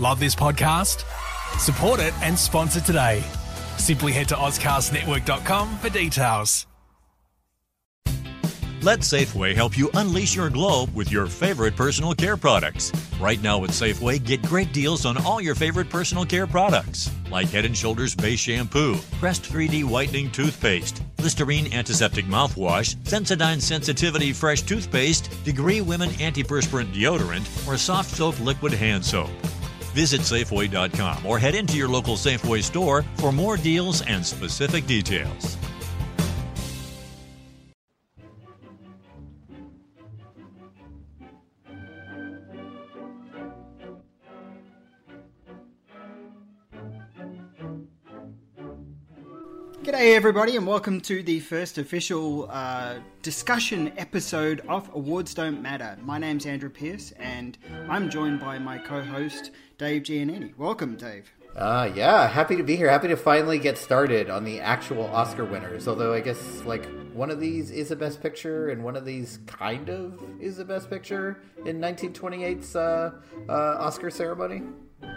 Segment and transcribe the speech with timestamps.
[0.00, 1.04] Love this podcast?
[1.60, 3.22] Support it and sponsor today.
[3.78, 6.66] Simply head to AuscastNetwork.com for details.
[8.82, 12.92] Let Safeway help you unleash your glow with your favorite personal care products.
[13.18, 17.48] Right now at Safeway, get great deals on all your favorite personal care products, like
[17.48, 24.62] Head & Shoulders Base Shampoo, Crest 3D Whitening Toothpaste, Listerine Antiseptic Mouthwash, Sensodyne Sensitivity Fresh
[24.62, 29.30] Toothpaste, Degree Women Antiperspirant Deodorant, or Soft Soap Liquid Hand Soap.
[29.94, 35.56] Visit Safeway.com or head into your local Safeway store for more deals and specific details.
[49.84, 55.96] G'day, everybody, and welcome to the first official uh, discussion episode of Awards Don't Matter.
[56.02, 57.56] My name's Andrew Peirce, and
[57.88, 59.50] I'm joined by my co host,
[59.84, 60.56] Dave Giannini.
[60.56, 61.30] Welcome, Dave.
[61.54, 62.88] Uh, yeah, happy to be here.
[62.88, 65.86] Happy to finally get started on the actual Oscar winners.
[65.86, 69.40] Although I guess, like, one of these is a Best Picture, and one of these
[69.46, 73.12] kind of is a Best Picture in 1928's uh,
[73.46, 74.62] uh, Oscar ceremony.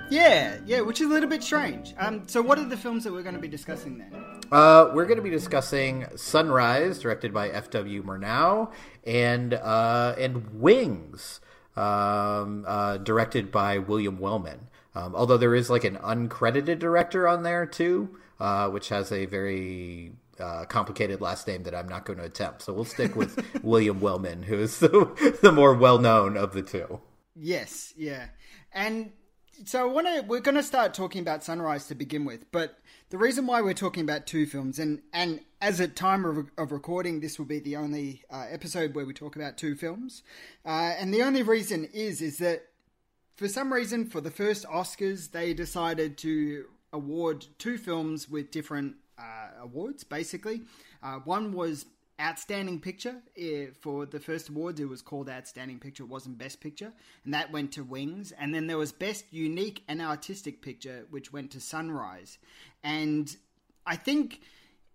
[0.09, 1.95] Yeah, yeah, which is a little bit strange.
[1.97, 4.11] Um, so, what are the films that we're going to be discussing then?
[4.51, 8.03] Uh, we're going to be discussing Sunrise, directed by F.W.
[8.03, 8.69] Murnau,
[9.05, 11.39] and uh, and Wings,
[11.77, 14.67] um, uh, directed by William Wellman.
[14.95, 19.25] Um, although there is like an uncredited director on there too, uh, which has a
[19.25, 22.63] very uh, complicated last name that I'm not going to attempt.
[22.63, 26.63] So we'll stick with William Wellman, who is the, the more well known of the
[26.63, 26.99] two.
[27.35, 28.25] Yes, yeah,
[28.73, 29.11] and
[29.65, 30.21] so I want to.
[30.21, 32.79] We're going to start talking about Sunrise to begin with, but
[33.09, 36.71] the reason why we're talking about two films, and and as at time of, of
[36.71, 40.23] recording, this will be the only uh, episode where we talk about two films,
[40.65, 42.63] uh, and the only reason is is that
[43.35, 48.95] for some reason, for the first Oscars, they decided to award two films with different
[49.17, 50.03] uh, awards.
[50.03, 50.63] Basically,
[51.03, 51.85] uh, one was
[52.19, 53.15] Outstanding Picture
[53.79, 54.79] for the first awards.
[54.79, 56.03] It was called Outstanding Picture.
[56.03, 56.91] It wasn't Best Picture,
[57.23, 58.31] and that went to Wings.
[58.31, 62.37] And then there was Best Unique and Artistic Picture, which went to Sunrise.
[62.83, 63.35] And
[63.85, 64.41] I think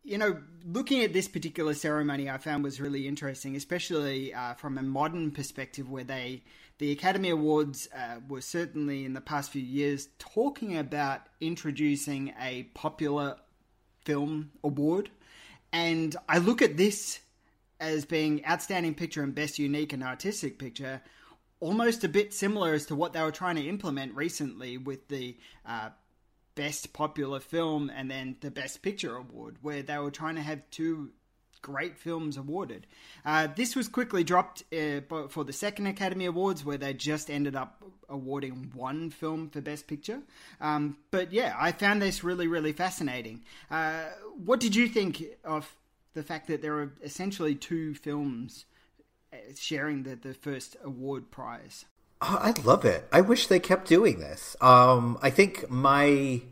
[0.05, 4.77] you know, looking at this particular ceremony, I found was really interesting, especially uh, from
[4.77, 6.43] a modern perspective, where they,
[6.79, 12.65] the Academy Awards, uh, were certainly in the past few years talking about introducing a
[12.75, 13.37] popular
[14.05, 15.11] film award,
[15.73, 17.21] and I look at this
[17.81, 21.03] as being outstanding picture and best unique and artistic picture.
[21.61, 25.37] Almost a bit similar as to what they were trying to implement recently with the
[25.65, 25.91] uh,
[26.55, 30.69] best popular film and then the best picture award, where they were trying to have
[30.71, 31.11] two
[31.63, 32.87] great films awarded.
[33.25, 37.57] Uh, this was quickly dropped uh, for the second Academy Awards, where they just ended
[37.57, 40.21] up awarding one film for Best Picture.
[40.61, 43.43] Um, but yeah, I found this really, really fascinating.
[43.71, 44.05] Uh,
[44.45, 45.75] what did you think of
[46.15, 48.67] the fact that there are essentially two films
[49.33, 51.87] uh, sharing the, the first award prize?
[52.21, 53.09] Oh, I love it.
[53.13, 54.57] I wish they kept doing this.
[54.61, 56.43] Um, I think my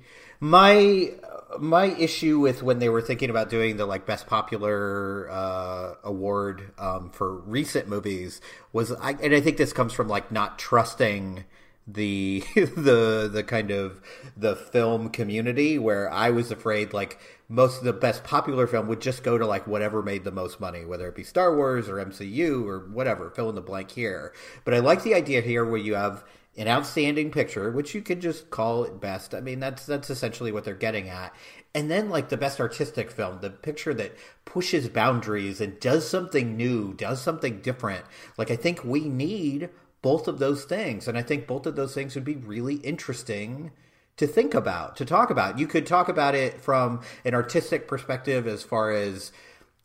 [0.41, 1.13] my
[1.59, 6.73] my issue with when they were thinking about doing the like best popular uh, award
[6.79, 8.41] um, for recent movies
[8.73, 11.45] was, I, and I think this comes from like not trusting
[11.87, 14.01] the the the kind of
[14.37, 17.19] the film community where I was afraid like
[17.49, 20.61] most of the best popular film would just go to like whatever made the most
[20.61, 24.33] money, whether it be Star Wars or MCU or whatever, fill in the blank here.
[24.65, 26.23] But I like the idea here where you have
[26.57, 29.35] an outstanding picture, which you could just call it best.
[29.35, 31.35] I mean, that's that's essentially what they're getting at.
[31.75, 36.57] And then like the best artistic film, the picture that pushes boundaries and does something
[36.57, 38.05] new, does something different.
[38.37, 39.71] Like I think we need
[40.03, 43.71] both of those things, and I think both of those things would be really interesting
[44.17, 45.59] to think about, to talk about.
[45.59, 49.33] You could talk about it from an artistic perspective as far as,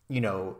[0.09, 0.57] you know,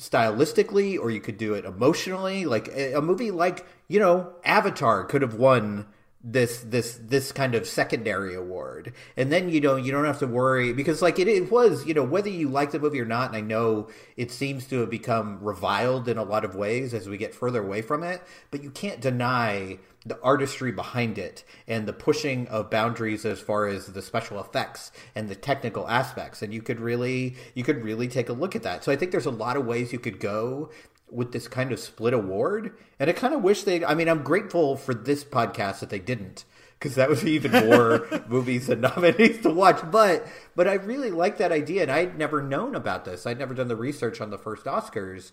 [0.00, 2.44] stylistically, or you could do it emotionally.
[2.44, 5.86] Like a movie like, you know, Avatar could have won
[6.22, 10.26] this this this kind of secondary award and then you don't you don't have to
[10.26, 13.28] worry because like it, it was you know whether you like the movie or not
[13.28, 17.08] and i know it seems to have become reviled in a lot of ways as
[17.08, 18.20] we get further away from it
[18.50, 23.66] but you can't deny the artistry behind it and the pushing of boundaries as far
[23.66, 28.08] as the special effects and the technical aspects and you could really you could really
[28.08, 30.20] take a look at that so i think there's a lot of ways you could
[30.20, 30.70] go
[31.10, 32.76] with this kind of split award.
[32.98, 35.98] And I kind of wish they, I mean, I'm grateful for this podcast that they
[35.98, 36.44] didn't
[36.78, 39.80] because that was even more movies and nominees to watch.
[39.90, 43.26] But but I really like that idea, and I'd never known about this.
[43.26, 45.32] I'd never done the research on the first Oscars.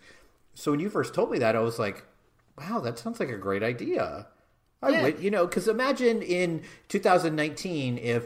[0.54, 2.06] So when you first told me that, I was like,
[2.58, 4.28] "Wow, that sounds like a great idea."
[4.86, 5.02] I Yeah.
[5.02, 8.26] would, you know, because imagine in 2019 if,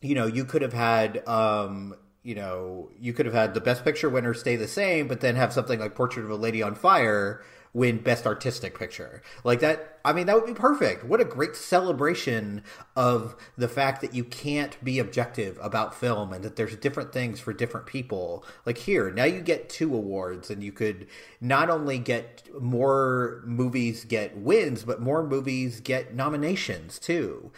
[0.00, 3.84] you know, you could have had, um, you know, you could have had the best
[3.84, 6.74] picture winner stay the same, but then have something like Portrait of a Lady on
[6.74, 7.42] Fire
[7.74, 9.20] win best artistic picture.
[9.42, 11.04] Like that, I mean, that would be perfect.
[11.04, 12.62] What a great celebration
[12.96, 17.40] of the fact that you can't be objective about film and that there's different things
[17.40, 18.44] for different people.
[18.64, 21.08] Like here, now you get two awards and you could
[21.40, 27.50] not only get more movies get wins, but more movies get nominations too.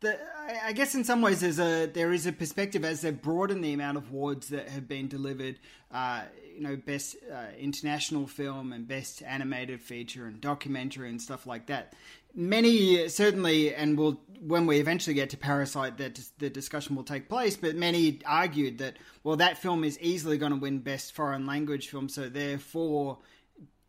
[0.00, 0.18] The,
[0.66, 3.72] I- guess in some ways there's a there is a perspective as they've broadened the
[3.72, 5.58] amount of awards that have been delivered.
[5.90, 6.22] Uh,
[6.54, 11.66] you know, best uh, international film and best animated feature and documentary and stuff like
[11.66, 11.92] that.
[12.34, 17.28] Many certainly, and we'll when we eventually get to Parasite, that the discussion will take
[17.28, 17.56] place.
[17.56, 21.88] But many argued that well, that film is easily going to win best foreign language
[21.88, 23.18] film, so therefore,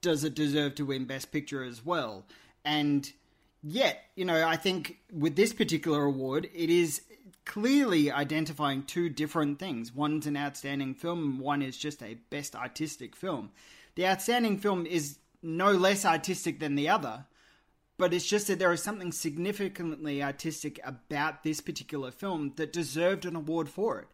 [0.02, 2.26] does it deserve to win best picture as well?
[2.64, 3.12] And
[3.70, 7.02] Yet, you know, I think with this particular award, it is
[7.44, 9.94] clearly identifying two different things.
[9.94, 13.52] One's an outstanding film, one is just a best artistic film.
[13.96, 17.26] The outstanding film is no less artistic than the other,
[17.98, 23.26] but it's just that there is something significantly artistic about this particular film that deserved
[23.26, 24.08] an award for it.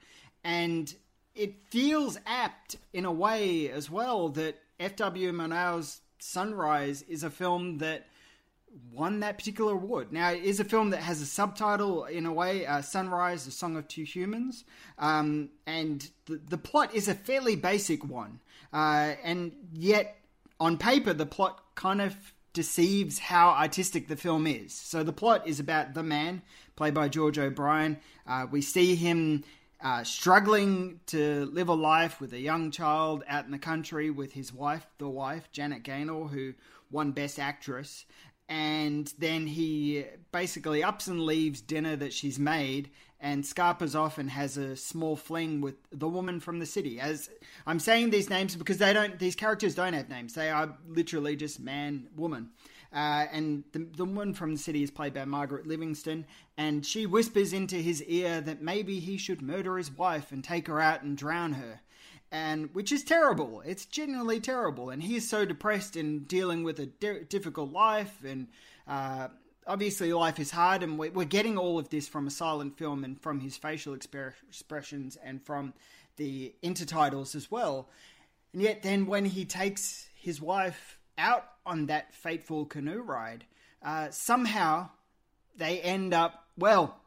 [0.44, 0.92] And
[1.36, 5.32] it feels apt in a way as well that F.W.
[5.32, 8.08] Murnau's Sunrise is a film that
[8.92, 10.12] won that particular award.
[10.12, 13.52] Now, it is a film that has a subtitle in a way, uh, Sunrise, The
[13.52, 14.66] Song of Two Humans,
[14.98, 18.40] um, and the, the plot is a fairly basic one.
[18.72, 20.18] Uh, and yet,
[20.60, 22.16] on paper, the plot kind of
[22.54, 24.74] deceives how artistic the film is.
[24.74, 26.42] So, the plot is about the man,
[26.76, 27.98] played by George O'Brien.
[28.26, 29.44] Uh, we see him
[29.84, 34.32] uh, struggling to live a life with a young child out in the country with
[34.32, 36.54] his wife, the wife, Janet Gaynor, who
[36.90, 38.06] won Best Actress.
[38.54, 44.30] And then he basically ups and leaves dinner that she's made and scarpers off and
[44.30, 47.00] has a small fling with the woman from the city.
[47.00, 47.32] As
[47.66, 50.36] I'm saying these names because they don't, these characters don't have names.
[50.36, 52.52] They are literally just man, woman.
[52.94, 57.08] Uh, and the, the woman from the city is played by Margaret Livingston, and she
[57.08, 61.02] whispers into his ear that maybe he should murder his wife and take her out
[61.02, 61.80] and drown her.
[62.34, 63.62] And which is terrible.
[63.64, 64.90] It's genuinely terrible.
[64.90, 68.48] And he is so depressed and dealing with a di- difficult life, and
[68.88, 69.28] uh,
[69.68, 70.82] obviously life is hard.
[70.82, 73.94] And we- we're getting all of this from a silent film and from his facial
[73.94, 75.74] expressions and from
[76.18, 77.88] the intertitles as well.
[78.52, 83.46] And yet, then when he takes his wife out on that fateful canoe ride,
[83.84, 84.90] uh, somehow
[85.56, 87.00] they end up, well,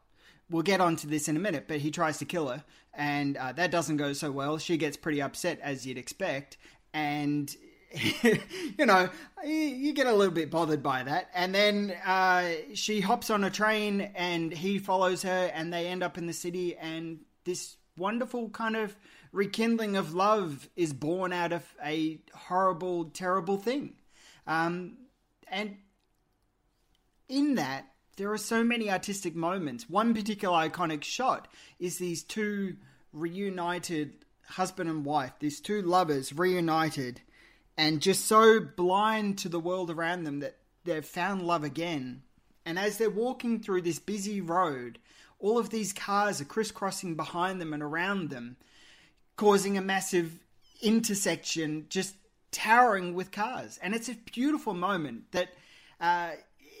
[0.49, 2.63] we'll get onto this in a minute, but he tries to kill her,
[2.93, 4.57] and uh, that doesn't go so well.
[4.57, 6.57] She gets pretty upset, as you'd expect,
[6.93, 7.55] and.
[8.21, 9.09] you know,
[9.45, 11.29] you, get a little bit bothered by that.
[11.33, 16.03] And then uh, she hops on a train and he follows her, and they end
[16.03, 16.75] up in the city.
[16.75, 18.97] And this wonderful kind of
[19.31, 23.93] rekindling of love is born out of a horrible, terrible thing.
[24.45, 24.97] Um,
[25.47, 25.77] and
[27.29, 27.85] in that,
[28.17, 29.89] there are so many artistic moments.
[29.89, 31.47] One particular iconic shot
[31.79, 32.75] is these two
[33.13, 37.21] reunited husband and wife, these two lovers reunited,
[37.77, 42.23] and just so blind to the world around them that they've found love again.
[42.65, 44.99] And as they're walking through this busy road,
[45.39, 48.57] all of these cars are crisscrossing behind them and around them,
[49.35, 50.39] causing a massive
[50.81, 52.15] intersection, just
[52.51, 53.77] towering with cars.
[53.81, 55.49] And it's a beautiful moment that
[56.01, 56.31] uh,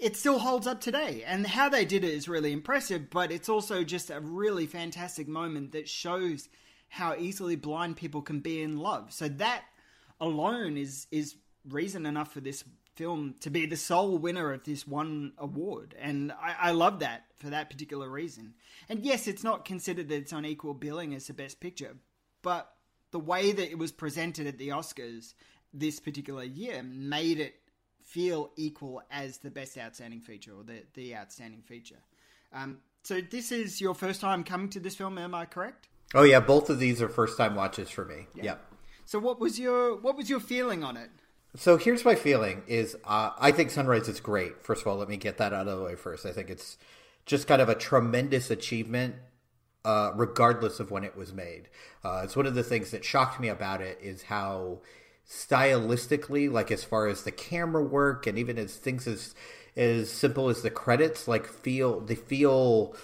[0.01, 1.23] it still holds up today.
[1.25, 5.27] And how they did it is really impressive, but it's also just a really fantastic
[5.27, 6.49] moment that shows
[6.89, 9.11] how easily blind people can be in love.
[9.11, 9.63] So that
[10.19, 11.35] alone is is
[11.67, 12.63] reason enough for this
[12.95, 15.93] film to be the sole winner of this one award.
[15.99, 18.55] And I, I love that for that particular reason.
[18.89, 21.97] And yes, it's not considered that it's on equal billing as the best picture,
[22.41, 22.73] but
[23.11, 25.33] the way that it was presented at the Oscars
[25.73, 27.55] this particular year made it
[28.07, 31.99] feel equal as the best outstanding feature or the, the outstanding feature.
[32.53, 35.89] Um, so this is your first time coming to this film, am I correct?
[36.15, 38.27] Oh yeah, both of these are first time watches for me.
[38.35, 38.65] Yep.
[39.05, 41.09] So what was your what was your feeling on it?
[41.57, 44.63] So here's my feeling: is uh, I think Sunrise is great.
[44.63, 46.25] First of all, let me get that out of the way first.
[46.25, 46.77] I think it's
[47.25, 49.15] just kind of a tremendous achievement,
[49.83, 51.67] uh, regardless of when it was made.
[52.05, 54.79] Uh, it's one of the things that shocked me about it is how
[55.29, 59.35] stylistically, like as far as the camera work and even as things as
[59.75, 62.95] as simple as the credits, like feel they feel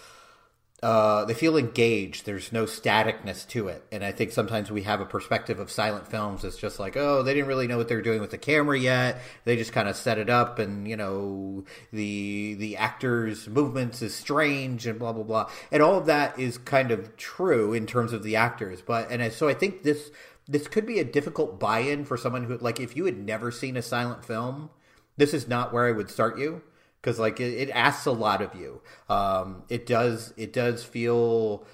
[0.82, 2.26] uh, they feel engaged.
[2.26, 6.10] There's no staticness to it, and I think sometimes we have a perspective of silent
[6.10, 6.44] films.
[6.44, 9.22] It's just like, oh, they didn't really know what they're doing with the camera yet.
[9.46, 11.64] They just kind of set it up, and you know,
[11.94, 16.58] the the actors' movements is strange, and blah blah blah, and all of that is
[16.58, 18.82] kind of true in terms of the actors.
[18.82, 20.12] But and so I think this
[20.48, 23.78] this could be a difficult buy-in for someone who like if you had never seen
[23.78, 24.70] a silent film,
[25.18, 26.62] this is not where I would start you
[27.02, 28.82] because like it, it, asks a lot of you.
[29.10, 31.66] Um, it does it does feel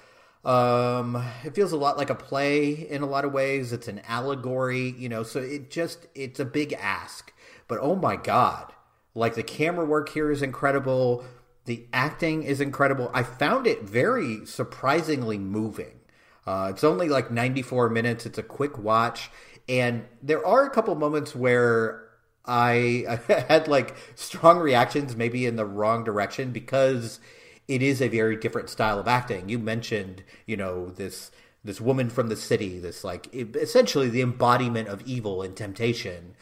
[0.44, 3.72] um, it feels a lot like a play in a lot of ways.
[3.72, 5.22] It's an allegory, you know.
[5.22, 7.32] So it just it's a big ask.
[7.68, 8.72] But oh my god,
[9.14, 11.24] like the camera work here is incredible.
[11.66, 13.10] The acting is incredible.
[13.14, 15.99] I found it very surprisingly moving.
[16.46, 18.26] Uh, it's only like 94 minutes.
[18.26, 19.30] It's a quick watch.
[19.68, 22.04] And there are a couple moments where
[22.46, 27.20] I, had like strong reactions, maybe in the wrong direction, because
[27.68, 29.48] it is a very different style of acting.
[29.48, 31.30] You mentioned, you know, this
[31.62, 36.34] this woman from the city, this like essentially the embodiment of evil and temptation,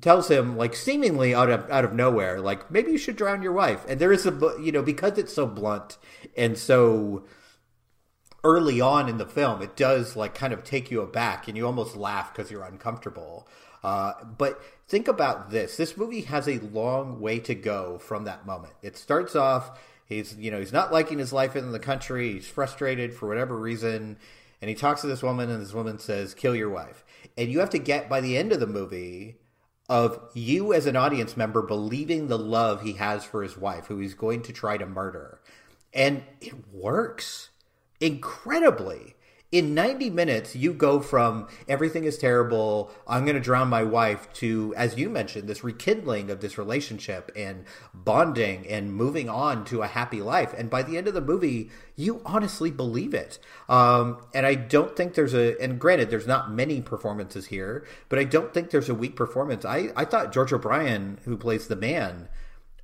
[0.00, 3.52] tells him like seemingly out of out of nowhere, like maybe you should drown your
[3.52, 3.84] wife.
[3.88, 5.98] And there is a you know because it's so blunt
[6.36, 7.24] and so
[8.44, 11.66] early on in the film, it does like kind of take you aback, and you
[11.66, 13.48] almost laugh because you're uncomfortable.
[13.82, 18.46] Uh, but think about this: this movie has a long way to go from that
[18.46, 18.74] moment.
[18.82, 22.34] It starts off he's you know he's not liking his life in the country.
[22.34, 24.18] He's frustrated for whatever reason,
[24.60, 27.04] and he talks to this woman, and this woman says, "Kill your wife."
[27.36, 29.38] And you have to get by the end of the movie
[29.88, 33.98] of you as an audience member believing the love he has for his wife, who
[33.98, 35.40] he's going to try to murder,
[35.92, 37.50] and it works
[38.04, 39.14] incredibly
[39.54, 44.26] in 90 minutes, you go from everything is terrible, I'm going to drown my wife,
[44.34, 49.82] to, as you mentioned, this rekindling of this relationship and bonding and moving on to
[49.82, 50.52] a happy life.
[50.58, 53.38] And by the end of the movie, you honestly believe it.
[53.68, 58.18] Um, and I don't think there's a, and granted, there's not many performances here, but
[58.18, 59.64] I don't think there's a weak performance.
[59.64, 62.28] I, I thought George O'Brien, who plays the man,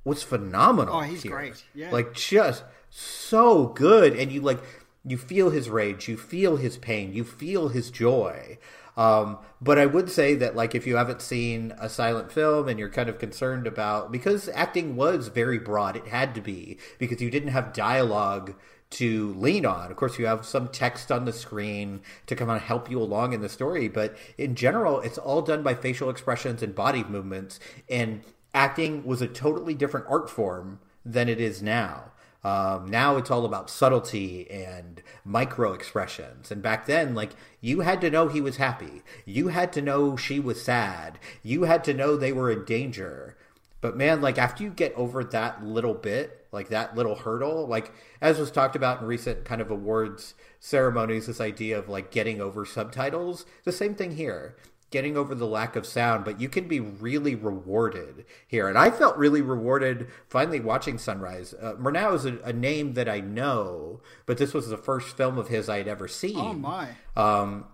[0.05, 0.95] was phenomenal.
[0.95, 1.33] Oh, he's here.
[1.33, 1.65] great.
[1.75, 1.91] Yeah.
[1.91, 4.15] Like, just so good.
[4.15, 4.61] And you, like,
[5.03, 8.57] you feel his rage, you feel his pain, you feel his joy.
[8.97, 12.77] Um, but I would say that, like, if you haven't seen a silent film and
[12.77, 17.21] you're kind of concerned about, because acting was very broad, it had to be, because
[17.21, 18.53] you didn't have dialogue
[18.91, 19.89] to lean on.
[19.89, 23.31] Of course, you have some text on the screen to kind of help you along
[23.31, 27.59] in the story, but in general, it's all done by facial expressions and body movements.
[27.89, 32.11] And acting was a totally different art form than it is now.
[32.43, 36.51] Um, now it's all about subtlety and micro expressions.
[36.51, 39.03] And back then, like, you had to know he was happy.
[39.25, 41.19] You had to know she was sad.
[41.43, 43.37] You had to know they were in danger.
[43.79, 47.91] But man, like, after you get over that little bit, like that little hurdle, like,
[48.21, 52.41] as was talked about in recent kind of awards ceremonies, this idea of like getting
[52.41, 54.55] over subtitles, the same thing here
[54.91, 58.67] getting over the lack of sound, but you can be really rewarded here.
[58.67, 61.53] And I felt really rewarded finally watching Sunrise.
[61.59, 65.37] Uh, Murnau is a, a, name that I know, but this was the first film
[65.37, 66.37] of his I had ever seen.
[66.37, 66.89] Oh my!
[67.15, 67.65] Um,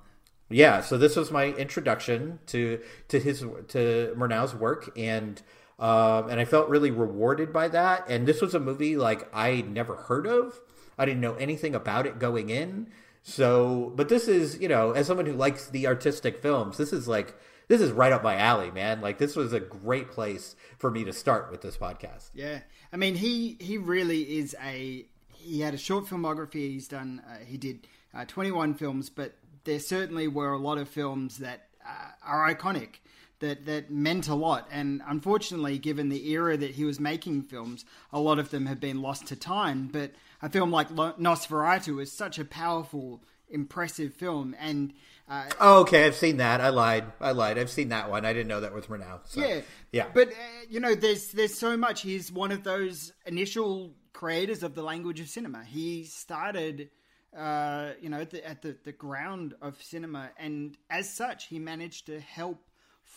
[0.50, 5.42] yeah, so this was my introduction to to his to Murnau's work, and
[5.80, 8.06] um, and I felt really rewarded by that.
[8.08, 10.60] And this was a movie like I never heard of.
[10.98, 12.88] I didn't know anything about it going in.
[13.29, 17.10] So, but this is, you know, as someone who likes the artistic films, this is
[17.10, 17.36] like
[17.67, 19.01] this is right up my alley, man.
[19.01, 22.29] Like this was a great place for me to start with this podcast.
[22.34, 22.62] Yeah,
[22.93, 26.72] I mean, he he really is a he had a short filmography.
[26.72, 29.34] He's done uh, he did uh, twenty one films, but
[29.65, 33.00] there certainly were a lot of films that uh, are iconic
[33.39, 34.67] that that meant a lot.
[34.72, 38.79] And unfortunately, given the era that he was making films, a lot of them have
[38.79, 39.89] been lost to time.
[39.91, 44.94] But a film like Nosferatu is such a powerful, impressive film, and
[45.29, 46.62] uh, oh, okay, I've seen that.
[46.62, 47.06] I lied.
[47.20, 47.58] I lied.
[47.58, 48.25] I've seen that one.
[48.25, 49.20] I didn't know that was Murnau.
[49.25, 50.08] So, yeah, yeah.
[50.13, 50.36] But uh,
[50.70, 52.01] you know, there's there's so much.
[52.01, 55.63] He's one of those initial creators of the language of cinema.
[55.63, 56.89] He started.
[57.38, 61.60] Uh, you know, at, the, at the, the ground of cinema, and as such, he
[61.60, 62.58] managed to help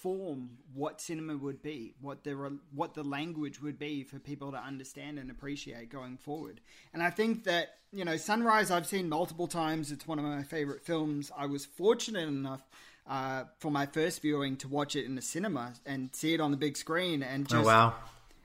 [0.03, 4.59] form what cinema would be, what the what the language would be for people to
[4.59, 6.61] understand and appreciate going forward.
[6.93, 9.91] And I think that you know, Sunrise I've seen multiple times.
[9.93, 11.31] It's one of my favorite films.
[11.37, 12.63] I was fortunate enough
[13.07, 16.51] uh, for my first viewing to watch it in the cinema and see it on
[16.51, 17.95] the big screen and oh, just oh, wow.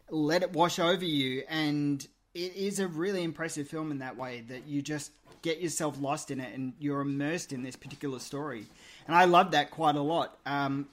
[0.09, 1.43] let it wash over you.
[1.47, 6.01] And it is a really impressive film in that way that you just get yourself
[6.01, 8.65] lost in it and you're immersed in this particular story.
[9.07, 10.37] And I love that quite a lot.
[10.47, 10.87] Um,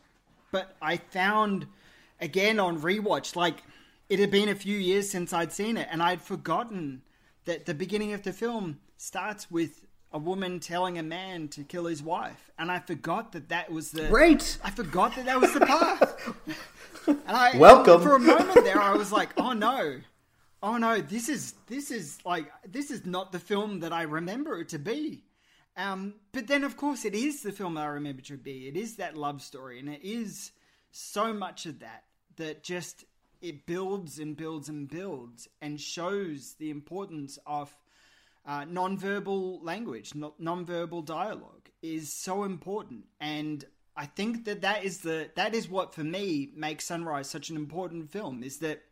[0.52, 1.66] but I found
[2.20, 3.64] again on rewatch, like
[4.08, 7.02] it had been a few years since I'd seen it, and I'd forgotten
[7.46, 11.86] that the beginning of the film starts with a woman telling a man to kill
[11.86, 14.58] his wife, and I forgot that that was the Right.
[14.62, 16.20] I forgot that that was the part.
[17.06, 18.02] and I, Welcome.
[18.02, 20.00] For a moment there, I was like, "Oh no,
[20.62, 24.60] oh no, this is this is like this is not the film that I remember
[24.60, 25.24] it to be."
[25.76, 28.68] Um, but then, of course, it is the film I remember to be.
[28.68, 30.52] It is that love story, and it is
[30.90, 32.04] so much of that
[32.36, 33.04] that just
[33.40, 37.74] it builds and builds and builds and shows the importance of
[38.46, 43.64] uh, non-verbal language, non- non-verbal dialogue is so important, and
[43.96, 47.56] I think that that is the that is what for me makes Sunrise such an
[47.56, 48.42] important film.
[48.42, 48.82] Is that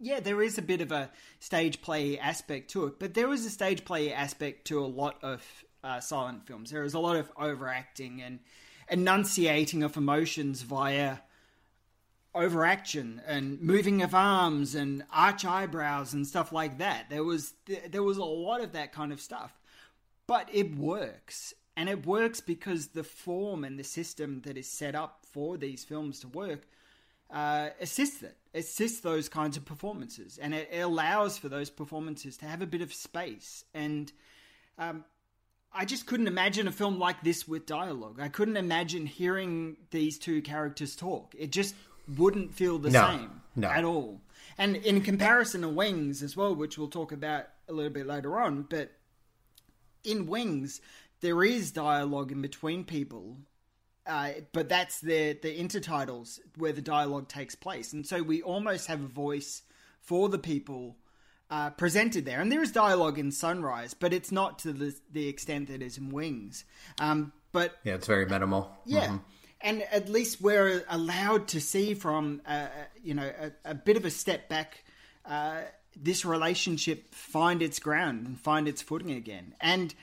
[0.00, 3.46] yeah, there is a bit of a stage play aspect to it, but there is
[3.46, 5.42] a stage play aspect to a lot of
[5.84, 6.70] uh, silent films.
[6.70, 8.40] There is a lot of overacting and
[8.90, 11.18] enunciating of emotions via
[12.34, 17.08] overaction and moving of arms and arch eyebrows and stuff like that.
[17.10, 17.54] There was
[17.88, 19.52] there was a lot of that kind of stuff.
[20.26, 21.54] But it works.
[21.76, 25.84] And it works because the form and the system that is set up for these
[25.84, 26.66] films to work
[27.30, 32.36] uh, assists it, assists those kinds of performances, and it, it allows for those performances
[32.36, 33.64] to have a bit of space.
[33.74, 34.12] And
[34.78, 35.04] um,
[35.74, 38.20] I just couldn't imagine a film like this with dialogue.
[38.20, 41.34] I couldn't imagine hearing these two characters talk.
[41.36, 41.74] It just
[42.16, 43.68] wouldn't feel the No, same no.
[43.68, 44.20] at all.
[44.56, 48.38] And in comparison to Wings as well, which we'll talk about a little bit later
[48.38, 48.92] on, but
[50.04, 50.80] in Wings,
[51.20, 53.38] there is dialogue in between people,
[54.06, 58.86] uh, but that's the the intertitles where the dialogue takes place, and so we almost
[58.86, 59.62] have a voice
[60.00, 60.96] for the people
[61.54, 62.40] uh, presented there.
[62.40, 65.98] And there is dialogue in Sunrise, but it's not to the the extent that is
[65.98, 66.64] in Wings.
[66.98, 68.76] Um, but Yeah, it's very minimal.
[68.84, 69.18] yeah.
[69.60, 72.66] And at least we're allowed to see from, uh,
[73.02, 74.84] you know, a, a bit of a step back,
[75.24, 75.62] uh,
[75.96, 79.54] this relationship find its ground and find its footing again.
[79.60, 79.94] And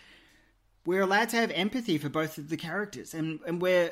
[0.86, 3.14] we're allowed to have empathy for both of the characters.
[3.14, 3.92] And, and we're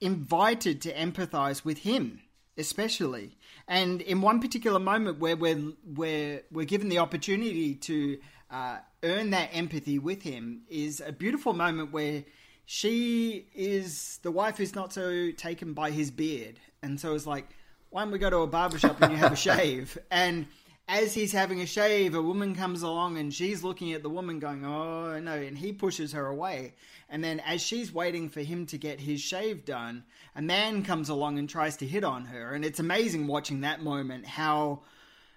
[0.00, 2.20] invited to empathize with him,
[2.56, 3.36] especially.
[3.68, 8.18] And in one particular moment where we're, we're, we're given the opportunity to
[8.50, 12.24] uh, earn that empathy with him is a beautiful moment where
[12.66, 16.58] she is the wife is not so taken by his beard.
[16.82, 17.48] And so it's like,
[17.90, 19.98] why don't we go to a barbershop and you have a shave?
[20.10, 20.46] And
[20.86, 24.38] as he's having a shave, a woman comes along and she's looking at the woman
[24.38, 26.74] going, Oh no, and he pushes her away.
[27.08, 30.04] And then as she's waiting for him to get his shave done,
[30.36, 32.52] a man comes along and tries to hit on her.
[32.52, 34.82] And it's amazing watching that moment how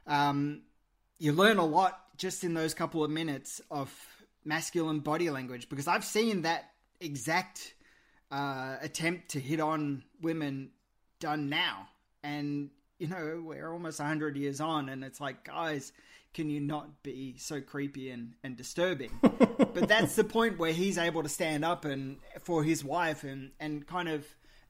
[0.06, 0.64] um,
[1.18, 3.94] you learn a lot just in those couple of minutes of
[4.44, 7.74] masculine body language because I've seen that exact
[8.32, 10.72] uh, attempt to hit on women
[11.20, 11.88] done now.
[12.24, 15.92] And, you know, we're almost 100 years on, and it's like, guys,
[16.34, 19.12] can you not be so creepy and, and disturbing?
[19.22, 23.52] but that's the point where he's able to stand up and for his wife and,
[23.60, 24.26] and kind of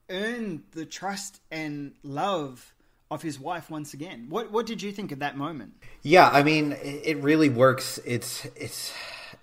[0.10, 2.74] earn the trust and love
[3.10, 4.28] of his wife once again.
[4.30, 5.74] What what did you think of that moment?
[6.02, 8.00] Yeah, I mean, it, it really works.
[8.06, 8.94] It's it's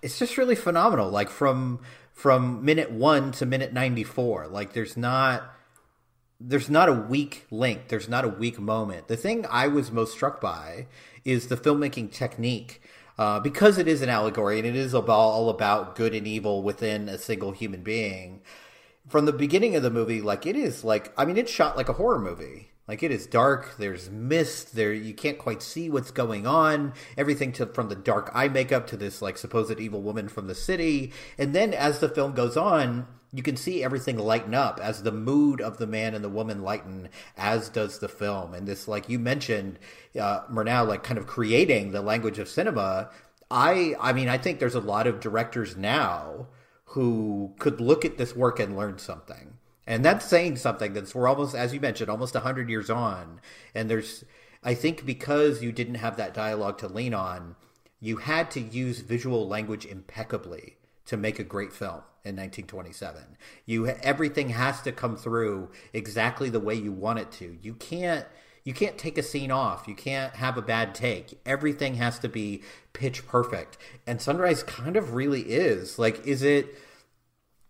[0.03, 1.11] it's just really phenomenal.
[1.11, 1.81] Like from
[2.13, 4.47] from minute one to minute ninety four.
[4.47, 5.54] Like there's not
[6.47, 7.89] there's not a weak link.
[7.89, 9.09] There's not a weak moment.
[9.09, 10.87] The thing I was most struck by
[11.25, 12.83] is the filmmaking technique.
[13.17, 17.09] Uh, because it is an allegory and it is all about good and evil within
[17.09, 18.43] a single human being.
[19.09, 21.89] From the beginning of the movie, like it is like I mean, it's shot like
[21.89, 22.71] a horror movie.
[22.89, 23.77] Like it is dark.
[23.79, 24.75] There's mist.
[24.75, 26.93] There you can't quite see what's going on.
[27.17, 30.55] Everything to from the dark eye makeup to this like supposed evil woman from the
[30.55, 31.13] city.
[31.39, 35.11] And then as the film goes on, you can see everything lighten up as the
[35.11, 38.55] mood of the man and the woman lighten, as does the film.
[38.55, 39.81] And this, like you mentioned,
[40.19, 43.11] uh, Murnau, like kind of creating the language of cinema.
[43.51, 46.47] I, I mean, I think there's a lot of directors now
[46.85, 49.55] who could look at this work and learn something.
[49.85, 53.41] And that's saying something that's we're almost, as you mentioned, almost 100 years on.
[53.75, 54.25] And there's,
[54.63, 57.57] I think because you didn't have that dialogue to lean on,
[58.01, 63.37] you had to use visual language impeccably to make a great film in 1927.
[63.67, 67.59] You everything has to come through exactly the way you want it to.
[67.63, 68.27] You can't
[68.65, 69.87] you can't take a scene off.
[69.87, 71.39] You can't have a bad take.
[71.45, 72.63] Everything has to be
[72.95, 73.77] pitch perfect.
[74.07, 75.99] And Sunrise kind of really is.
[75.99, 76.75] Like is it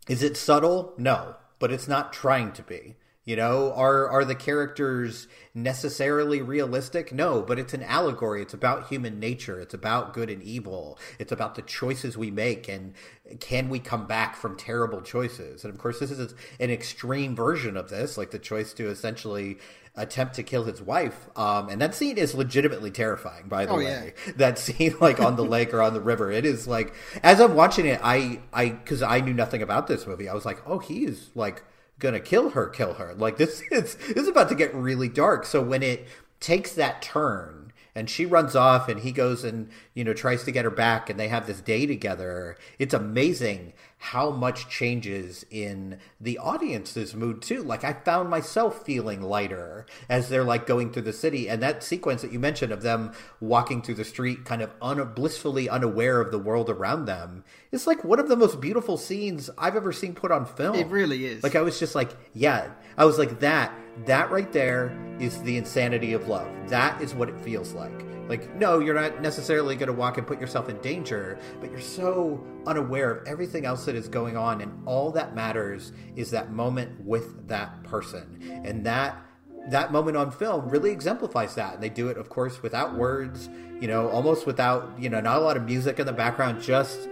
[0.08, 0.94] is it subtle?
[0.96, 2.96] No, but it's not trying to be.
[3.24, 7.12] You know, are are the characters necessarily realistic?
[7.12, 8.42] No, but it's an allegory.
[8.42, 9.58] It's about human nature.
[9.60, 10.98] It's about good and evil.
[11.18, 12.92] It's about the choices we make and
[13.40, 15.64] can we come back from terrible choices?
[15.64, 19.56] And of course, this is an extreme version of this, like the choice to essentially
[19.96, 21.28] attempt to kill his wife.
[21.36, 24.12] Um, and that scene is legitimately terrifying, by the oh, way.
[24.26, 24.32] Yeah.
[24.36, 27.54] That scene, like on the lake or on the river, it is like, as I'm
[27.54, 30.28] watching it, I, I, cause I knew nothing about this movie.
[30.28, 31.62] I was like, oh, he is like,
[31.98, 33.14] gonna kill her, kill her.
[33.14, 35.46] Like this is this is about to get really dark.
[35.46, 36.06] So when it
[36.40, 40.52] takes that turn and she runs off and he goes and you know tries to
[40.52, 43.72] get her back and they have this day together it's amazing
[44.04, 47.62] how much changes in the audience's mood too.
[47.62, 51.82] Like i found myself feeling lighter as they're like going through the city and that
[51.82, 56.20] sequence that you mentioned of them walking through the street kind of un- blissfully unaware
[56.20, 59.90] of the world around them is like one of the most beautiful scenes i've ever
[59.90, 60.76] seen put on film.
[60.76, 61.42] It really is.
[61.42, 62.72] Like i was just like yeah.
[62.98, 63.72] I was like that
[64.04, 66.48] that right there is the insanity of love.
[66.68, 70.26] That is what it feels like like, no, you're not necessarily going to walk and
[70.26, 74.60] put yourself in danger, but you're so unaware of everything else that is going on,
[74.60, 78.62] and all that matters is that moment with that person.
[78.64, 79.20] And that
[79.68, 81.74] that moment on film really exemplifies that.
[81.74, 83.48] And they do it, of course, without words,
[83.80, 87.08] you know, almost without, you know, not a lot of music in the background, just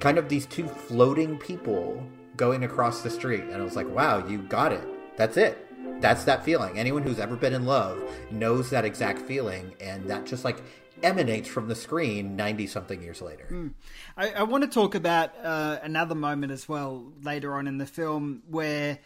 [0.00, 2.04] kind of these two floating people
[2.36, 3.44] going across the street.
[3.44, 4.84] And I was like, wow, you got it.
[5.16, 6.78] That's it that's that feeling.
[6.78, 10.58] Anyone who's ever been in love knows that exact feeling, and that just like
[11.02, 13.46] emanates from the screen 90 something years later.
[13.50, 13.72] Mm.
[14.16, 17.86] I, I, want to talk about uh, another moment as well later on in the
[17.86, 18.98] film where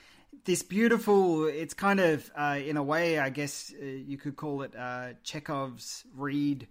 [0.45, 4.62] this beautiful, it's kind of, uh, in a way, I guess uh, you could call
[4.62, 6.69] it uh, Chekhov's Reed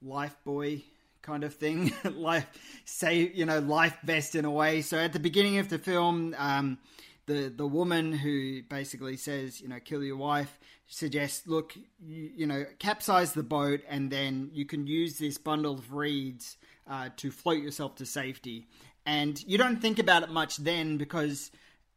[0.00, 0.82] life boy
[1.22, 1.92] kind of thing.
[2.04, 2.46] life,
[2.84, 4.82] say, you know, life vest in a way.
[4.82, 6.78] So at the beginning of the film, um,
[7.26, 12.46] the the woman who basically says, you know, kill your wife, suggests, look, you, you
[12.46, 16.56] know, capsize the boat, and then you can use this bundle of reeds
[16.88, 18.66] uh, to float yourself to safety.
[19.04, 21.50] And you don't think about it much then because.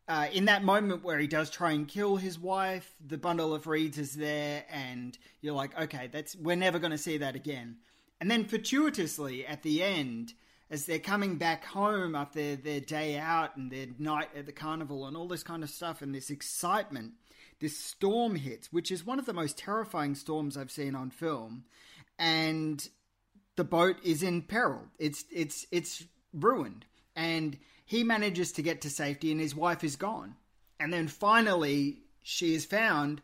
[0.08, 3.66] Uh, in that moment where he does try and kill his wife, the bundle of
[3.66, 7.78] reeds is there, and you're like, okay, that's we're never going to see that again.
[8.22, 10.34] And then fortuitously at the end,
[10.70, 15.06] as they're coming back home after their day out and their night at the carnival
[15.06, 17.14] and all this kind of stuff and this excitement,
[17.60, 21.66] this storm hits, which is one of the most terrifying storms I've seen on film,
[22.18, 22.88] and
[23.56, 24.84] the boat is in peril.
[25.00, 29.96] It's it's it's ruined, and he manages to get to safety, and his wife is
[29.96, 30.36] gone,
[30.80, 33.22] and then finally she is found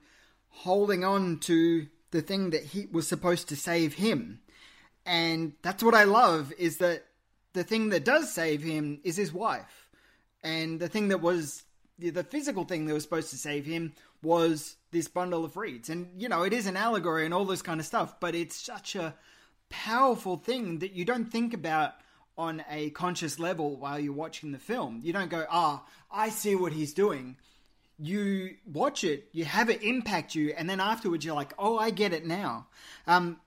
[0.49, 4.41] holding on to the thing that he was supposed to save him.
[5.05, 7.05] And that's what I love is that
[7.53, 9.89] the thing that does save him is his wife.
[10.43, 11.63] And the thing that was
[11.99, 15.89] the physical thing that was supposed to save him was this bundle of reeds.
[15.89, 18.55] And, you know, it is an allegory and all this kind of stuff, but it's
[18.55, 19.13] such a
[19.69, 21.93] powerful thing that you don't think about
[22.37, 24.99] on a conscious level while you're watching the film.
[25.03, 27.37] You don't go, ah, oh, I see what he's doing.
[27.99, 31.91] You watch it, you have it impact you, and then afterwards you're like, oh, I
[31.91, 32.67] get it now.
[33.05, 33.39] Um,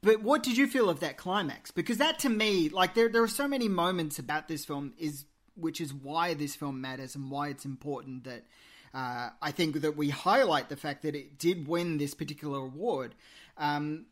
[0.00, 1.70] but what did you feel of that climax?
[1.70, 5.24] Because that to me, like there there are so many moments about this film is
[5.56, 8.44] which is why this film matters and why it's important that
[8.94, 13.14] uh, I think that we highlight the fact that it did win this particular award.
[13.56, 14.06] Um,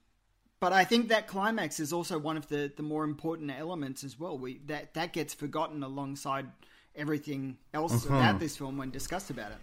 [0.59, 4.19] but I think that climax is also one of the, the more important elements as
[4.19, 4.39] well.
[4.39, 6.47] We that that gets forgotten alongside
[6.95, 8.15] everything else mm-hmm.
[8.15, 9.59] about this film when discussed about it.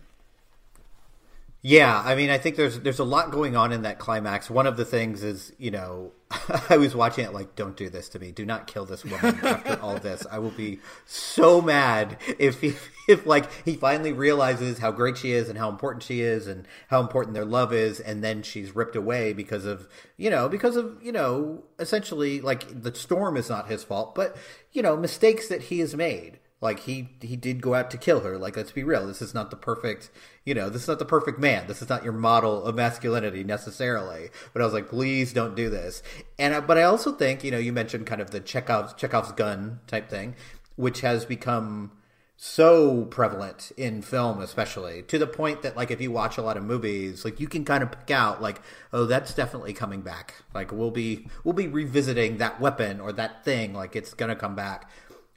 [1.66, 4.50] Yeah, I mean, I think there's there's a lot going on in that climax.
[4.50, 6.12] One of the things is, you know,
[6.70, 8.34] I was watching it like, don't do this to me.
[8.34, 10.28] Do not kill this woman after all this.
[10.30, 12.76] I will be so mad if he,
[13.08, 16.68] if like he finally realizes how great she is and how important she is and
[16.90, 20.76] how important their love is, and then she's ripped away because of you know because
[20.76, 24.36] of you know essentially like the storm is not his fault, but
[24.74, 28.22] you know mistakes that he has made like he he did go out to kill
[28.22, 28.38] her.
[28.38, 29.06] Like let's be real.
[29.06, 30.10] This is not the perfect
[30.46, 31.68] you know this is not the perfect man.
[31.68, 34.30] This is not your model of masculinity necessarily.
[34.54, 36.02] But i was like please don't do this.
[36.40, 39.34] And I, but i also think you know you mentioned kind of the chekhov's chekhov's
[39.34, 40.36] gun type thing
[40.76, 41.92] which has become
[42.36, 46.58] so prevalent in film especially to the point that like if you watch a lot
[46.58, 48.60] of movies like you can kind of pick out like
[48.94, 50.36] oh that's definitely coming back.
[50.54, 53.74] Like we'll be we'll be revisiting that weapon or that thing.
[53.74, 54.90] Like it's gonna come back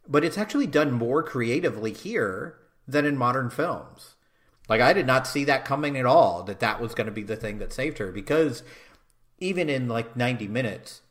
[0.08, 4.14] but it's actually done more creatively here than in modern films.
[4.68, 7.22] Like I did not see that coming at all that that was going to be
[7.22, 8.62] the thing that saved her because
[9.38, 11.02] even in like 90 minutes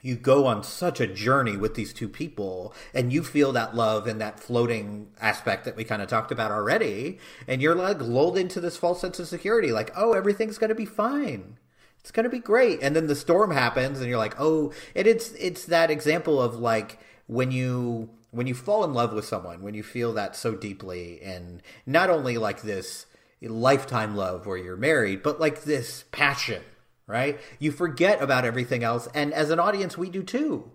[0.00, 4.06] you go on such a journey with these two people and you feel that love
[4.06, 8.38] and that floating aspect that we kind of talked about already and you're like lulled
[8.38, 11.58] into this false sense of security like oh everything's going to be fine
[11.98, 15.06] it's going to be great and then the storm happens and you're like oh and
[15.06, 19.62] it's it's that example of like when you when you fall in love with someone
[19.62, 23.06] when you feel that so deeply and not only like this
[23.40, 26.62] lifetime love where you're married but like this passion
[27.08, 27.40] right?
[27.58, 29.08] You forget about everything else.
[29.12, 30.70] And as an audience, we do too.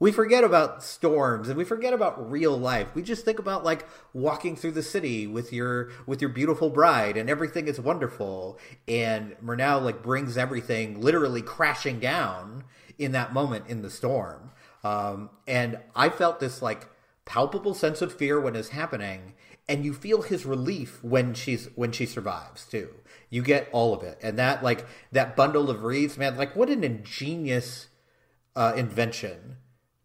[0.00, 2.88] We forget about storms and we forget about real life.
[2.94, 7.16] We just think about like walking through the city with your with your beautiful bride
[7.16, 8.58] and everything is wonderful.
[8.88, 12.64] And Murnau like brings everything literally crashing down
[12.98, 14.50] in that moment in the storm.
[14.84, 16.88] Um, and I felt this like
[17.24, 19.32] palpable sense of fear when it's happening,
[19.68, 22.90] and you feel his relief when she's when she survives too.
[23.30, 26.36] You get all of it, and that like that bundle of reeds, man.
[26.36, 27.88] Like what an ingenious
[28.54, 29.56] uh, invention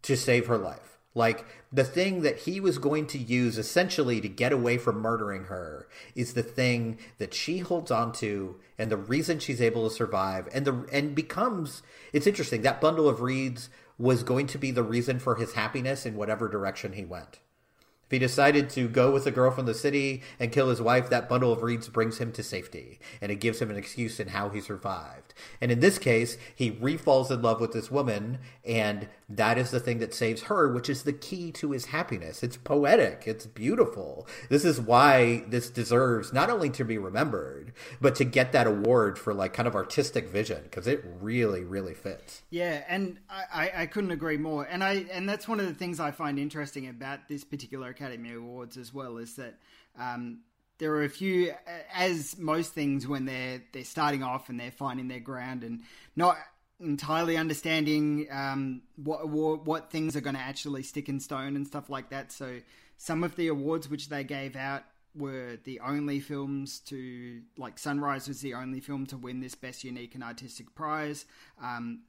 [0.03, 0.97] to save her life.
[1.15, 5.45] Like the thing that he was going to use essentially to get away from murdering
[5.45, 9.93] her is the thing that she holds on to and the reason she's able to
[9.93, 11.81] survive and the and becomes
[12.13, 16.05] it's interesting that bundle of wreaths was going to be the reason for his happiness
[16.05, 17.39] in whatever direction he went.
[18.05, 21.11] If he decided to go with a girl from the city and kill his wife,
[21.11, 24.29] that bundle of reeds brings him to safety, and it gives him an excuse in
[24.29, 25.35] how he survived.
[25.61, 29.79] And in this case, he refalls in love with this woman, and that is the
[29.79, 32.41] thing that saves her, which is the key to his happiness.
[32.41, 34.27] It's poetic, it's beautiful.
[34.49, 39.19] This is why this deserves not only to be remembered, but to get that award
[39.19, 42.41] for like kind of artistic vision, because it really, really fits.
[42.49, 44.63] Yeah, and I, I couldn't agree more.
[44.65, 48.33] And I and that's one of the things I find interesting about this particular Academy
[48.33, 49.59] Awards as well is that
[49.97, 50.39] um,
[50.79, 51.53] there are a few,
[51.93, 55.81] as most things, when they're they're starting off and they're finding their ground and
[56.15, 56.37] not
[56.79, 61.67] entirely understanding um, what, what, what things are going to actually stick in stone and
[61.67, 62.31] stuff like that.
[62.31, 62.59] So
[62.97, 64.83] some of the awards which they gave out
[65.15, 69.83] were the only films to like Sunrise was the only film to win this best
[69.83, 71.25] unique and artistic prize.
[71.61, 72.01] Um,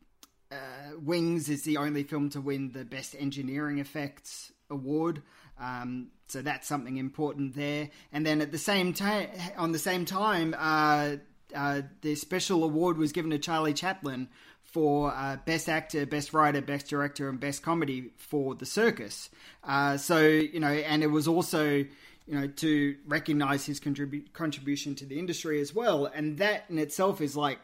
[0.53, 5.23] uh, Wings is the only film to win the best engineering effects award.
[5.61, 7.91] Um, so that's something important there.
[8.13, 11.17] And then at the same time, on the same time, uh,
[11.55, 14.29] uh, the special award was given to Charlie Chaplin
[14.73, 19.31] for uh, best actor, best writer, best director, and best comedy for The Circus.
[19.65, 21.87] Uh, so you know, and it was also you
[22.29, 26.07] know to recognize his contribu- contribution to the industry as well.
[26.07, 27.59] And that in itself is like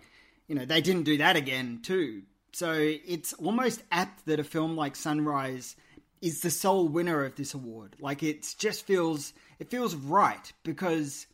[0.49, 2.23] you know they didn't do that again too.
[2.53, 5.77] So it's almost apt that a film like Sunrise
[6.23, 7.97] is the sole winner of this award.
[8.01, 11.27] Like it just feels it feels right because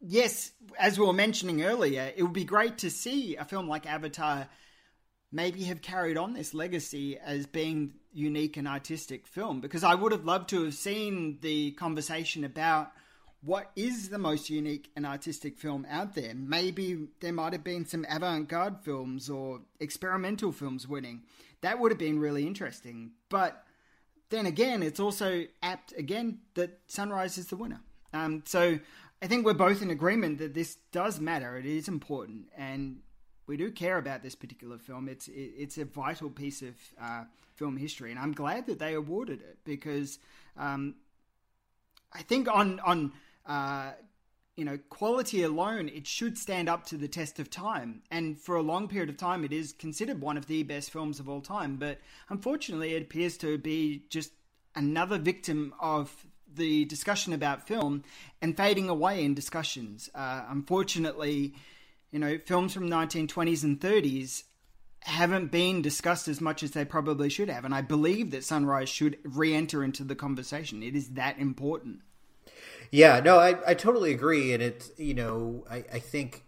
[0.00, 3.86] yes, as we were mentioning earlier, it would be great to see a film like
[3.86, 4.48] Avatar
[5.32, 10.12] maybe have carried on this legacy as being unique and artistic film because I would
[10.12, 12.92] have loved to have seen the conversation about
[13.42, 16.34] what is the most unique and artistic film out there.
[16.34, 21.22] Maybe there might have been some avant-garde films or experimental films winning.
[21.62, 23.12] That would have been really interesting.
[23.28, 23.64] But
[24.28, 27.80] then again, it's also apt again that Sunrise is the winner.
[28.12, 28.78] Um, so
[29.22, 31.56] I think we're both in agreement that this does matter.
[31.56, 32.98] It is important, and
[33.50, 35.08] we do care about this particular film.
[35.08, 37.24] It's it, it's a vital piece of uh,
[37.56, 40.20] film history, and I'm glad that they awarded it because
[40.56, 40.94] um,
[42.12, 43.12] I think on on
[43.44, 43.90] uh,
[44.54, 48.02] you know quality alone, it should stand up to the test of time.
[48.08, 51.18] And for a long period of time, it is considered one of the best films
[51.18, 51.74] of all time.
[51.74, 54.30] But unfortunately, it appears to be just
[54.76, 58.04] another victim of the discussion about film
[58.40, 60.08] and fading away in discussions.
[60.14, 61.54] Uh, unfortunately,
[62.10, 64.44] you know, films from 1920s and 30s
[65.02, 67.64] haven't been discussed as much as they probably should have.
[67.64, 70.82] And I believe that Sunrise should re enter into the conversation.
[70.82, 72.00] It is that important.
[72.90, 74.52] Yeah, no, I, I totally agree.
[74.52, 76.44] And it's, you know, I, I think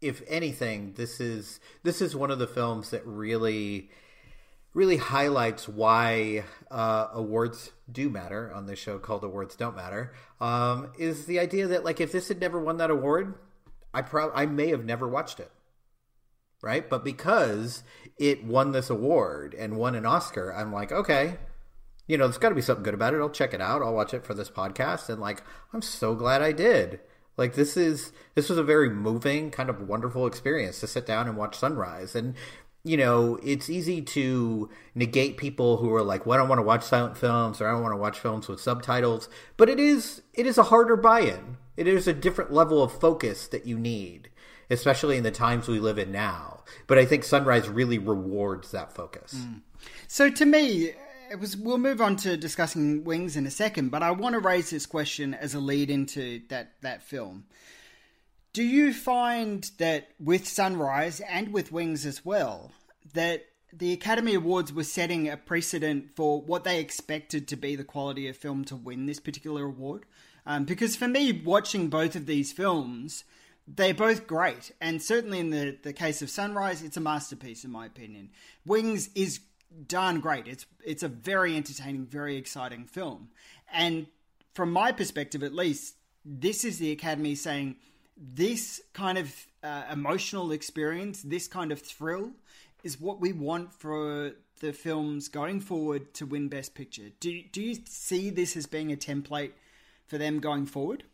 [0.00, 3.90] if anything, this is this is one of the films that really
[4.74, 10.12] really highlights why uh, awards do matter on this show called Awards Don't Matter.
[10.40, 13.34] Um, is the idea that like if this had never won that award,
[13.94, 15.50] I pro I may have never watched it.
[16.62, 16.88] Right?
[16.88, 17.82] But because
[18.18, 21.36] it won this award and won an Oscar, I'm like, okay,
[22.06, 23.20] you know, there's got to be something good about it.
[23.20, 23.82] I'll check it out.
[23.82, 27.00] I'll watch it for this podcast and like I'm so glad I did.
[27.36, 31.28] Like this is this was a very moving, kind of wonderful experience to sit down
[31.28, 32.14] and watch sunrise.
[32.14, 32.34] And
[32.84, 36.64] you know, it's easy to negate people who are like, "Well, I don't want to
[36.64, 40.22] watch silent films," or "I don't want to watch films with subtitles." But it is
[40.34, 41.56] it is a harder buy-in.
[41.76, 44.30] It is a different level of focus that you need
[44.70, 46.62] especially in the times we live in now.
[46.86, 49.34] But I think Sunrise really rewards that focus.
[49.34, 49.60] Mm.
[50.08, 50.92] So to me,
[51.30, 51.56] it was.
[51.56, 54.86] We'll move on to discussing Wings in a second, but I want to raise this
[54.86, 57.44] question as a lead into that that film.
[58.52, 62.70] Do you find that with Sunrise and with Wings as well
[63.12, 67.82] that the Academy Awards were setting a precedent for what they expected to be the
[67.82, 70.04] quality of film to win this particular award?
[70.46, 73.24] Um, because for me, watching both of these films,
[73.66, 74.72] they're both great.
[74.80, 78.30] And certainly in the, the case of Sunrise, it's a masterpiece, in my opinion.
[78.66, 79.40] Wings is
[79.86, 80.46] darn great.
[80.46, 83.28] It's, it's a very entertaining, very exciting film.
[83.72, 84.06] And
[84.52, 87.76] from my perspective, at least, this is the Academy saying
[88.16, 92.32] this kind of uh, emotional experience, this kind of thrill,
[92.82, 97.10] is what we want for the films going forward to win Best Picture.
[97.18, 99.52] Do do you see this as being a template
[100.06, 101.04] for them going forward?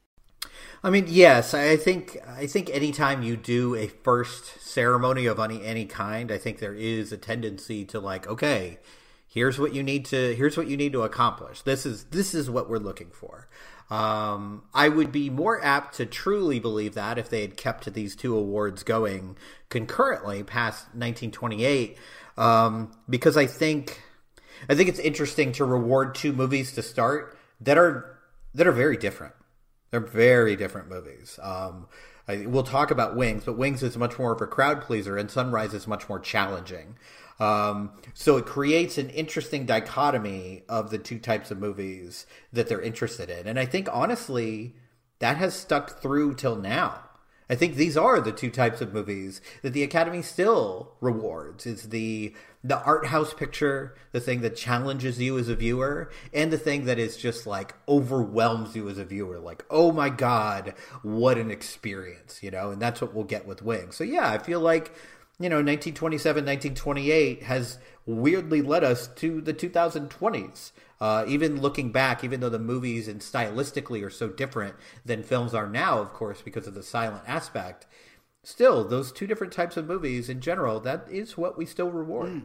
[0.82, 5.62] I mean, yes, I think I think anytime you do a first ceremony of any
[5.64, 8.78] any kind, I think there is a tendency to like, okay,
[9.28, 11.62] here's what you need to here's what you need to accomplish.
[11.62, 13.48] This is this is what we're looking for.
[13.90, 18.14] Um, I would be more apt to truly believe that if they had kept these
[18.14, 19.36] two awards going
[19.68, 21.98] concurrently past 1928,
[22.38, 24.00] um, because I think
[24.68, 28.19] I think it's interesting to reward two movies to start that are
[28.54, 29.34] that are very different.
[29.90, 31.38] They're very different movies.
[31.42, 31.88] Um,
[32.28, 35.30] I, we'll talk about Wings, but Wings is much more of a crowd pleaser, and
[35.30, 36.96] Sunrise is much more challenging.
[37.40, 42.82] Um, so it creates an interesting dichotomy of the two types of movies that they're
[42.82, 44.76] interested in, and I think honestly
[45.20, 47.09] that has stuck through till now.
[47.50, 51.66] I think these are the two types of movies that the Academy still rewards.
[51.66, 52.32] It's the
[52.62, 56.84] the art house picture, the thing that challenges you as a viewer, and the thing
[56.84, 59.40] that is just like overwhelms you as a viewer.
[59.40, 62.70] Like, oh my god, what an experience, you know?
[62.70, 63.96] And that's what we'll get with Wings.
[63.96, 64.94] So yeah, I feel like
[65.40, 70.72] you know, 1927, 1928 has weirdly led us to the 2020s.
[71.00, 75.54] Uh, even looking back, even though the movies and stylistically are so different than films
[75.54, 77.86] are now, of course, because of the silent aspect,
[78.42, 82.28] still, those two different types of movies in general, that is what we still reward.
[82.28, 82.44] Mm.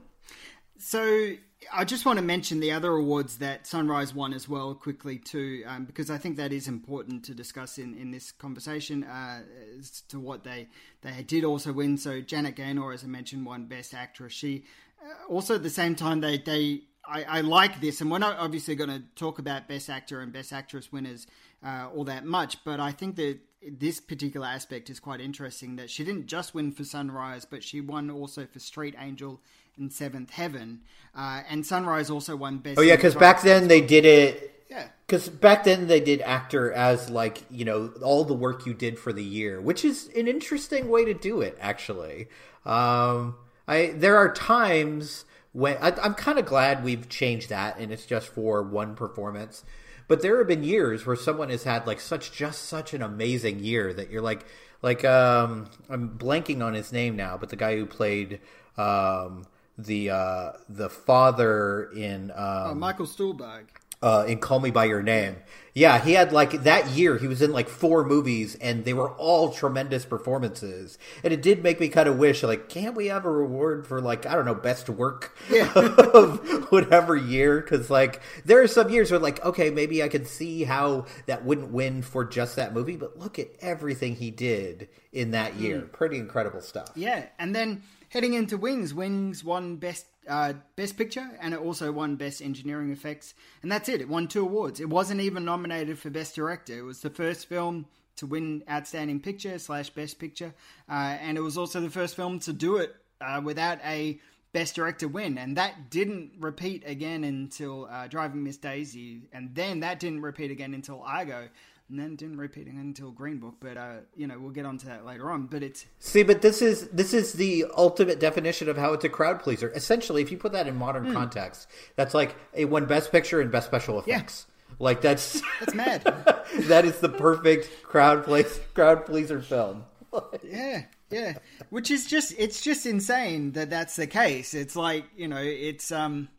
[0.78, 1.34] So
[1.74, 5.64] I just want to mention the other awards that Sunrise won as well quickly too,
[5.66, 9.42] um, because I think that is important to discuss in, in this conversation uh,
[9.80, 10.68] as to what they
[11.02, 11.98] they did also win.
[11.98, 14.34] So Janet Gaynor, as I mentioned, won Best Actress.
[14.34, 14.66] She
[15.02, 18.38] uh, also at the same time they they I, I, like this, and we're not
[18.38, 21.28] obviously going to talk about Best Actor and Best Actress winners
[21.66, 25.76] uh, all that much, but I think that this particular aspect is quite interesting.
[25.76, 29.42] That she didn't just win for Sunrise, but she won also for Street Angel
[29.78, 30.82] and Seventh Heaven,
[31.16, 32.80] uh, and Sunrise also won Best.
[32.80, 34.52] Oh yeah, because back then they did it.
[34.70, 38.74] Yeah, because back then they did actor as like you know all the work you
[38.74, 41.58] did for the year, which is an interesting way to do it.
[41.60, 42.28] Actually,
[42.66, 43.36] um,
[43.68, 48.06] I there are times when I, I'm kind of glad we've changed that and it's
[48.06, 49.64] just for one performance.
[50.10, 53.60] But there have been years where someone has had like such just such an amazing
[53.60, 54.46] year that you're like
[54.82, 58.42] like um I'm blanking on his name now, but the guy who played
[58.78, 59.46] um
[59.78, 63.68] the uh the father in um oh, Michael Stuhlbarg
[64.02, 65.38] uh, in Call Me by Your Name.
[65.76, 67.18] Yeah, he had like that year.
[67.18, 70.98] He was in like four movies, and they were all tremendous performances.
[71.22, 74.00] And it did make me kind of wish, like, can't we have a reward for
[74.00, 75.70] like I don't know, best work yeah.
[75.76, 77.60] of whatever year?
[77.60, 81.44] Because like there are some years where like, okay, maybe I could see how that
[81.44, 85.82] wouldn't win for just that movie, but look at everything he did in that year.
[85.82, 85.92] Mm.
[85.92, 86.92] Pretty incredible stuff.
[86.96, 91.92] Yeah, and then heading into Wings, Wings won best uh, Best Picture, and it also
[91.92, 93.34] won Best Engineering Effects.
[93.62, 94.02] And that's it.
[94.02, 94.80] It won two awards.
[94.80, 96.78] It wasn't even nominated for Best Director.
[96.78, 100.54] It was the first film to win Outstanding Picture slash Best Picture,
[100.88, 104.20] uh, and it was also the first film to do it uh, without a
[104.54, 105.40] Best Director win.
[105.40, 110.52] And that didn't repeat again until uh, Driving Miss Daisy, and then that didn't repeat
[110.52, 111.50] again until Argo
[111.88, 113.56] and then didn't repeat it until Green Book.
[113.60, 115.48] But uh, you know, we'll get onto that later on.
[115.48, 119.10] But it's see, but this is this is the ultimate definition of how it's a
[119.10, 119.72] crowd pleaser.
[119.76, 121.14] Essentially, if you put that in modern mm.
[121.14, 124.46] context, that's like a one Best Picture and Best Special Effects.
[124.48, 124.55] Yeah.
[124.80, 126.04] Like that's that's mad.
[126.60, 129.86] that is the perfect crowd place crowd pleaser film.
[130.44, 131.38] yeah, yeah.
[131.70, 134.54] Which is just it's just insane that that's the case.
[134.54, 136.30] It's like you know, it's um,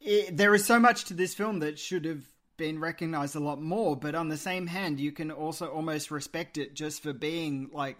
[0.00, 2.24] it, there is so much to this film that should have
[2.56, 3.96] been recognized a lot more.
[3.96, 7.96] But on the same hand, you can also almost respect it just for being like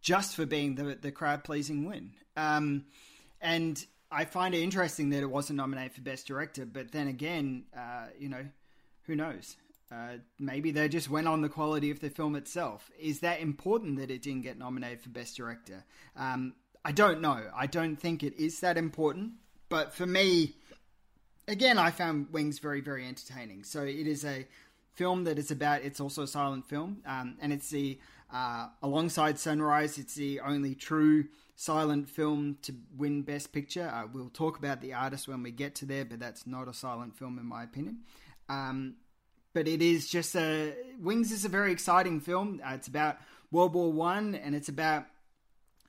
[0.00, 2.12] just for being the the crowd pleasing win.
[2.36, 2.86] Um,
[3.40, 6.64] and I find it interesting that it wasn't nominated for best director.
[6.64, 8.46] But then again, uh, you know,
[9.04, 9.56] who knows?
[9.90, 12.90] Uh, maybe they just went on the quality of the film itself.
[12.98, 15.84] Is that important that it didn't get nominated for Best Director?
[16.16, 16.54] Um,
[16.84, 17.50] I don't know.
[17.54, 19.32] I don't think it is that important.
[19.68, 20.54] But for me,
[21.48, 23.64] again, I found Wings very, very entertaining.
[23.64, 24.46] So it is a
[24.94, 25.82] film that is about.
[25.82, 27.98] It's also a silent film, um, and it's the
[28.32, 29.98] uh, alongside Sunrise.
[29.98, 31.26] It's the only true
[31.56, 33.90] silent film to win Best Picture.
[33.92, 36.74] Uh, we'll talk about the artist when we get to there, but that's not a
[36.74, 38.00] silent film in my opinion.
[38.48, 38.96] Um,
[39.54, 42.60] but it is just a Wings is a very exciting film.
[42.64, 43.16] Uh, it's about
[43.50, 45.06] World War One, and it's about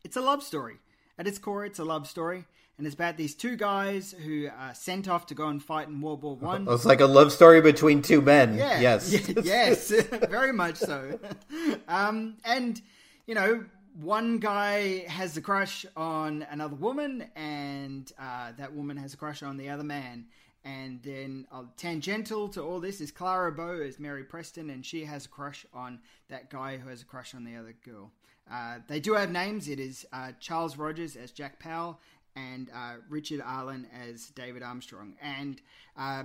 [0.03, 0.78] it's a love story.
[1.20, 2.45] At its core, it's a love story,
[2.78, 5.99] and it's about these two guys who are sent off to go and fight in
[5.99, 6.65] World War One.
[6.70, 8.55] It's like a love story between two men.
[8.55, 8.80] Yeah.
[8.80, 9.30] Yes.
[9.43, 9.89] yes.
[10.30, 11.20] Very much so.
[11.88, 12.80] um, and,
[13.26, 13.65] you know,
[14.02, 19.41] one guy has a crush on another woman, and uh, that woman has a crush
[19.41, 20.26] on the other man.
[20.64, 25.06] And then uh, tangential to all this is Clara Bow as Mary Preston, and she
[25.06, 28.12] has a crush on that guy who has a crush on the other girl.
[28.52, 29.68] Uh, they do have names.
[29.68, 32.00] It is uh, Charles Rogers as Jack Powell
[32.36, 35.16] and uh, Richard Arlen as David Armstrong.
[35.22, 35.60] And
[35.98, 36.24] uh,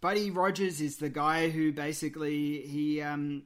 [0.00, 3.42] Buddy Rogers is the guy who basically he, um,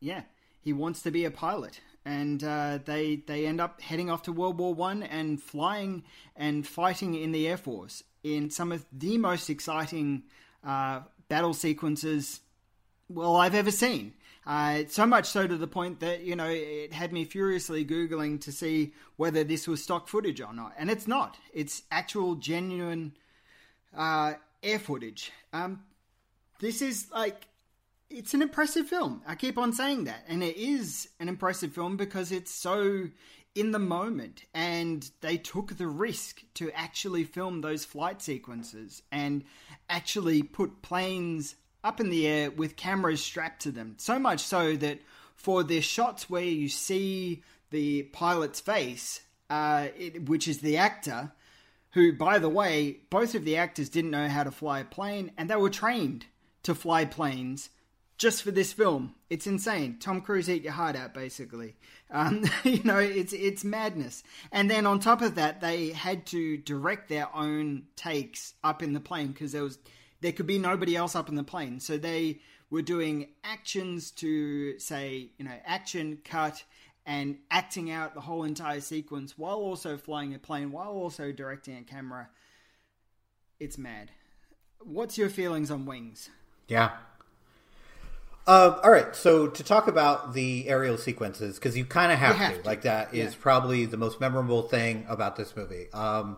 [0.00, 0.22] yeah,
[0.60, 1.80] he wants to be a pilot.
[2.04, 6.04] And uh, they they end up heading off to World War One and flying
[6.36, 10.24] and fighting in the Air Force in some of the most exciting
[10.62, 12.40] uh, battle sequences
[13.08, 14.14] well I've ever seen.
[14.46, 18.40] Uh, so much so to the point that you know it had me furiously googling
[18.42, 21.38] to see whether this was stock footage or not, and it's not.
[21.52, 23.16] It's actual, genuine
[23.96, 25.32] uh, air footage.
[25.52, 25.84] Um,
[26.60, 27.46] this is like
[28.14, 29.22] it's an impressive film.
[29.26, 33.08] I keep on saying that, and it is an impressive film because it's so
[33.56, 39.44] in the moment, and they took the risk to actually film those flight sequences and
[39.88, 43.96] actually put planes up in the air with cameras strapped to them.
[43.98, 45.00] So much so that
[45.34, 51.32] for the shots where you see the pilot's face, uh, it, which is the actor,
[51.90, 55.32] who, by the way, both of the actors didn't know how to fly a plane
[55.36, 56.26] and they were trained
[56.62, 57.70] to fly planes
[58.16, 59.14] just for this film.
[59.28, 59.98] It's insane.
[59.98, 61.74] Tom Cruise eat your heart out, basically.
[62.10, 64.22] Um, you know, it's it's madness.
[64.52, 68.92] And then on top of that, they had to direct their own takes up in
[68.92, 69.78] the plane because there was
[70.20, 71.80] there could be nobody else up in the plane.
[71.80, 72.40] So they
[72.70, 76.64] were doing actions to say, you know, action, cut,
[77.06, 81.76] and acting out the whole entire sequence while also flying a plane, while also directing
[81.76, 82.28] a camera.
[83.60, 84.10] It's mad.
[84.80, 86.30] What's your feelings on Wings?
[86.68, 86.90] Yeah.
[88.46, 92.36] Uh, all right, so to talk about the aerial sequences, because you kind of have,
[92.36, 92.62] have to.
[92.62, 92.66] to.
[92.66, 93.38] like that is Yeah.
[93.40, 95.86] probably the most memorable thing about this movie.
[95.94, 96.36] Um,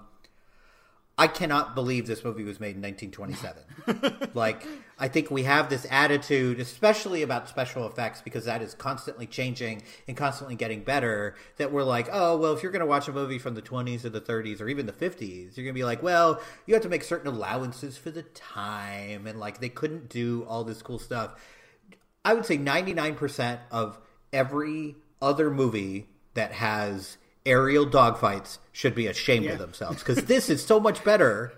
[1.18, 4.28] I cannot believe this movie was made in 1927.
[4.34, 4.66] like,
[4.98, 9.82] I think we have this attitude, especially about special effects, because that is constantly changing
[10.07, 11.34] and constantly getting better.
[11.57, 14.04] That we're like, oh, well, if you're going to watch a movie from the 20s
[14.04, 16.82] or the 30s or even the 50s, you're going to be like, well, you have
[16.82, 20.98] to make certain allowances for the time, and like they couldn't do all this cool
[20.98, 21.32] stuff.
[22.27, 23.99] I would say 99% of
[24.33, 27.16] every other movie that has
[27.47, 29.53] aerial dogfights should be ashamed Yeah.
[29.53, 31.53] of themselves because this is so much better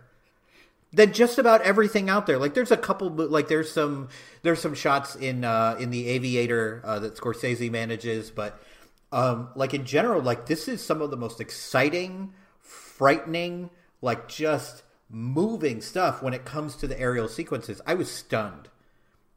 [0.92, 2.38] than just about everything out there.
[2.38, 4.08] Like there's a couple, like there's some
[4.42, 8.62] there's some shots in uh, in the Aviator uh, that Scorsese manages, but
[9.10, 13.70] um, like in general, like this is some of the most exciting, frightening,
[14.02, 17.80] like just moving stuff when it comes to the aerial sequences.
[17.86, 18.68] I was stunned.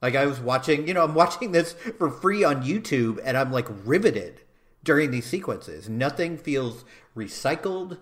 [0.01, 3.51] Like I was watching, you know, I'm watching this for free on YouTube and I'm
[3.51, 4.41] like riveted
[4.83, 5.87] during these sequences.
[5.87, 6.83] Nothing feels
[7.15, 7.99] recycled,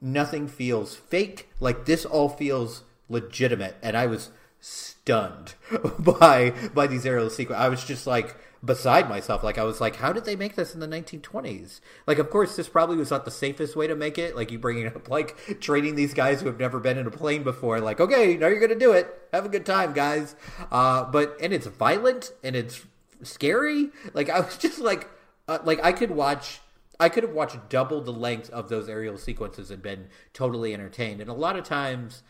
[0.00, 1.48] nothing feels fake.
[1.60, 4.30] Like this all feels legitimate and I was
[4.60, 5.54] stunned
[5.98, 7.64] by by these aerial sequences.
[7.64, 9.42] I was just like beside myself.
[9.42, 11.80] Like I was like, how did they make this in the 1920s?
[12.06, 14.36] Like, of course, this probably was not the safest way to make it.
[14.36, 17.42] Like you bringing up like training these guys who have never been in a plane
[17.42, 17.80] before.
[17.80, 19.08] Like, okay, now you're gonna do it.
[19.32, 20.34] Have a good time, guys.
[20.70, 22.84] Uh, but and it's violent and it's
[23.22, 23.90] scary.
[24.12, 25.08] Like I was just like,
[25.48, 26.60] uh, like I could watch.
[26.98, 31.20] I could have watched double the length of those aerial sequences and been totally entertained.
[31.20, 32.22] And a lot of times,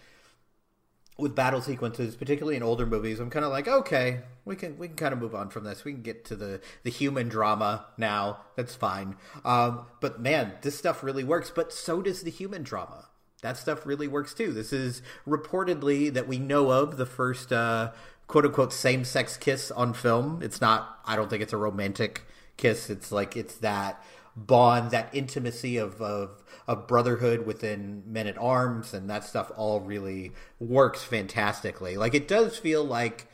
[1.18, 4.88] with battle sequences, particularly in older movies, I'm kind of like, okay, we can we
[4.88, 5.84] can kind of move on from this.
[5.84, 8.38] We can get to the the human drama now.
[8.56, 9.16] That's fine.
[9.44, 11.50] Um, but man, this stuff really works.
[11.54, 13.08] But so does the human drama.
[13.42, 14.52] That stuff really works too.
[14.52, 17.92] This is reportedly that we know of the first uh,
[18.26, 20.42] quote unquote same sex kiss on film.
[20.42, 21.00] It's not.
[21.06, 22.22] I don't think it's a romantic
[22.56, 22.90] kiss.
[22.90, 24.02] It's like it's that
[24.36, 29.80] bond, that intimacy of, of of brotherhood within Men at Arms, and that stuff all
[29.80, 31.96] really works fantastically.
[31.96, 33.28] Like it does feel like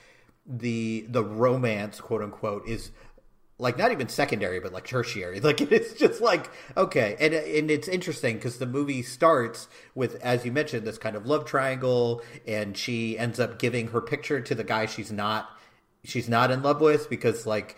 [0.47, 2.91] the the romance quote unquote is
[3.59, 7.87] like not even secondary but like tertiary like it's just like okay and and it's
[7.87, 12.77] interesting because the movie starts with as you mentioned this kind of love triangle and
[12.77, 15.49] she ends up giving her picture to the guy she's not
[16.03, 17.77] she's not in love with because like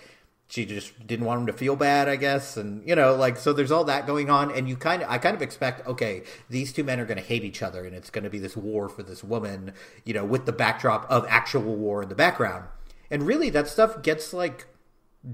[0.49, 3.53] she just didn't want him to feel bad, I guess, and you know, like so.
[3.53, 6.72] There's all that going on, and you kind of, I kind of expect, okay, these
[6.72, 8.88] two men are going to hate each other, and it's going to be this war
[8.88, 9.72] for this woman,
[10.05, 12.66] you know, with the backdrop of actual war in the background,
[13.11, 14.66] and really that stuff gets like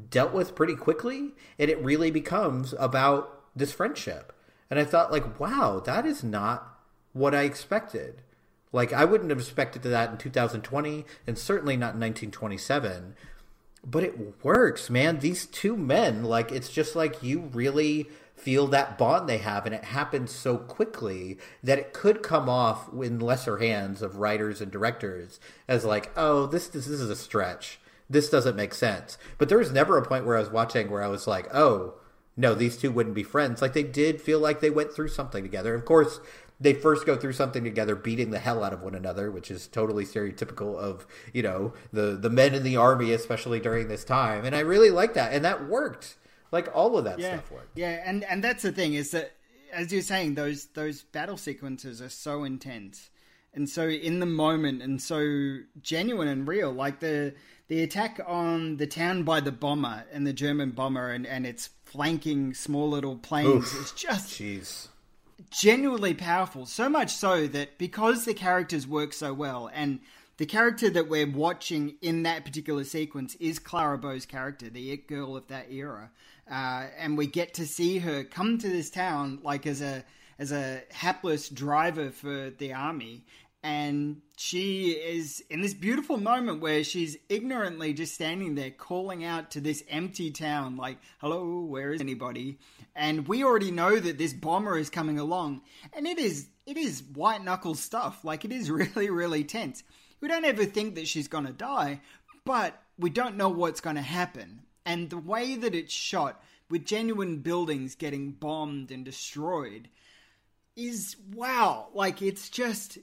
[0.08, 4.32] dealt with pretty quickly, and it really becomes about this friendship.
[4.70, 6.78] And I thought, like, wow, that is not
[7.12, 8.22] what I expected.
[8.72, 13.16] Like, I wouldn't have expected that in 2020, and certainly not in 1927
[13.85, 15.18] but it works, man.
[15.20, 19.74] These two men, like, it's just like you really feel that bond they have, and
[19.74, 24.70] it happens so quickly that it could come off in lesser hands of writers and
[24.72, 27.78] directors as like, oh, this this, this is a stretch.
[28.09, 29.18] This doesn't make sense.
[29.39, 31.95] But there was never a point where I was watching where I was like, oh,
[32.37, 33.62] no, these two wouldn't be friends.
[33.62, 35.74] Like they did feel like they went through something together.
[35.74, 36.20] Of course,
[36.61, 39.66] they first go through something together, beating the hell out of one another, which is
[39.66, 44.44] totally stereotypical of you know the the men in the army, especially during this time.
[44.44, 46.16] And I really like that, and that worked.
[46.52, 47.34] Like all of that yeah.
[47.34, 47.78] stuff worked.
[47.78, 49.32] Yeah, and and that's the thing is that
[49.72, 53.11] as you're saying, those those battle sequences are so intense
[53.54, 56.72] and so in the moment and so genuine and real.
[56.72, 57.34] Like the
[57.68, 61.70] the attack on the town by the bomber and the German bomber and and its
[61.84, 64.88] flanking small little planes Oof, is just jeez
[65.51, 66.66] genuinely powerful.
[66.66, 70.01] So much so that because the characters work so well, and
[70.36, 75.07] the character that we're watching in that particular sequence is Clara Bow's character, the it
[75.07, 76.11] girl of that era,
[76.51, 80.05] uh, and we get to see her come to this town like as a
[80.38, 83.24] as a hapless driver for the army
[83.62, 89.50] and she is in this beautiful moment where she's ignorantly just standing there calling out
[89.50, 92.58] to this empty town like hello where is anybody?
[92.96, 95.61] And we already know that this bomber is coming along.
[95.92, 98.24] And it is it is white knuckle stuff.
[98.24, 99.82] Like it is really really tense.
[100.20, 102.00] We don't ever think that she's going to die
[102.44, 104.62] but we don't know what's going to happen.
[104.84, 109.88] And the way that it's shot with genuine buildings getting bombed and destroyed
[110.76, 112.96] is wow like it's just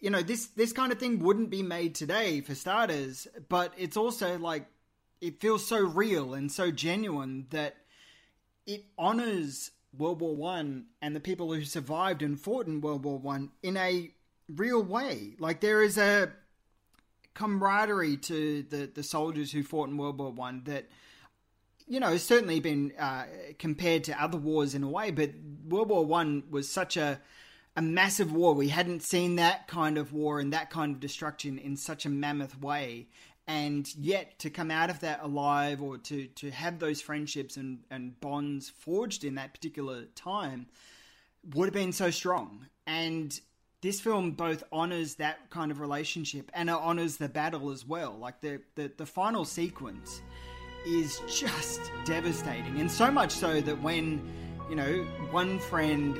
[0.00, 3.96] you know this this kind of thing wouldn't be made today for starters but it's
[3.96, 4.66] also like
[5.20, 7.76] it feels so real and so genuine that
[8.66, 13.18] it honors world war one and the people who survived and fought in world war
[13.18, 14.10] one in a
[14.48, 15.34] real way.
[15.38, 16.32] Like there is a
[17.34, 20.86] camaraderie to the the soldiers who fought in world war one that
[21.86, 23.24] you know, has certainly been uh,
[23.58, 25.32] compared to other wars in a way, but
[25.68, 27.20] World War One was such a
[27.76, 28.54] a massive war.
[28.54, 32.08] We hadn't seen that kind of war and that kind of destruction in such a
[32.08, 33.08] mammoth way.
[33.46, 37.80] And yet to come out of that alive or to, to have those friendships and,
[37.90, 40.66] and bonds forged in that particular time
[41.54, 42.66] would have been so strong.
[42.86, 43.38] And
[43.82, 48.16] this film both honors that kind of relationship and it honors the battle as well.
[48.18, 50.22] Like the, the, the final sequence
[50.86, 52.80] is just devastating.
[52.80, 54.22] And so much so that when,
[54.70, 56.18] you know, one friend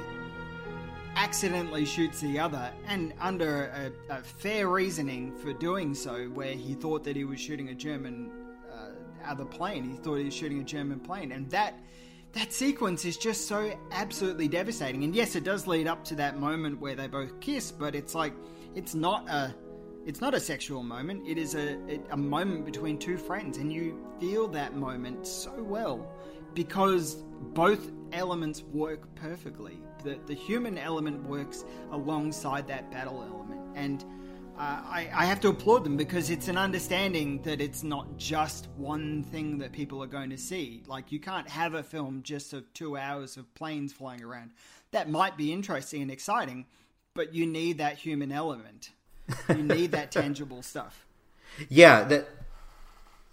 [1.17, 3.67] accidentally shoots the other, and under
[4.09, 7.75] a, a, fair reasoning for doing so, where he thought that he was shooting a
[7.75, 8.31] German
[8.73, 8.91] uh,
[9.27, 9.89] other plane.
[9.89, 11.79] He thought he was shooting a German plane, and that
[12.33, 15.05] that sequence is just so absolutely devastating.
[15.05, 18.15] And yes, it does lead up to that moment where they both kiss, but it's
[18.15, 18.35] like
[18.75, 19.55] it's not a
[20.07, 21.27] it's not a sexual moment.
[21.27, 21.79] It is a
[22.11, 26.07] a moment between two friends, and you feel that moment so well
[26.55, 27.17] because
[27.53, 33.61] both elements work perfectly the, the human element works alongside that battle element.
[33.75, 34.05] And
[34.57, 38.69] uh, I, I have to applaud them because it's an understanding that it's not just
[38.77, 40.85] one thing that people are going to see.
[40.87, 44.53] Like, you can't have a film just of two hours of planes flying around.
[44.93, 46.67] That might be interesting and exciting,
[47.15, 48.91] but you need that human element.
[49.49, 51.05] You need that tangible stuff.
[51.69, 52.29] Yeah, that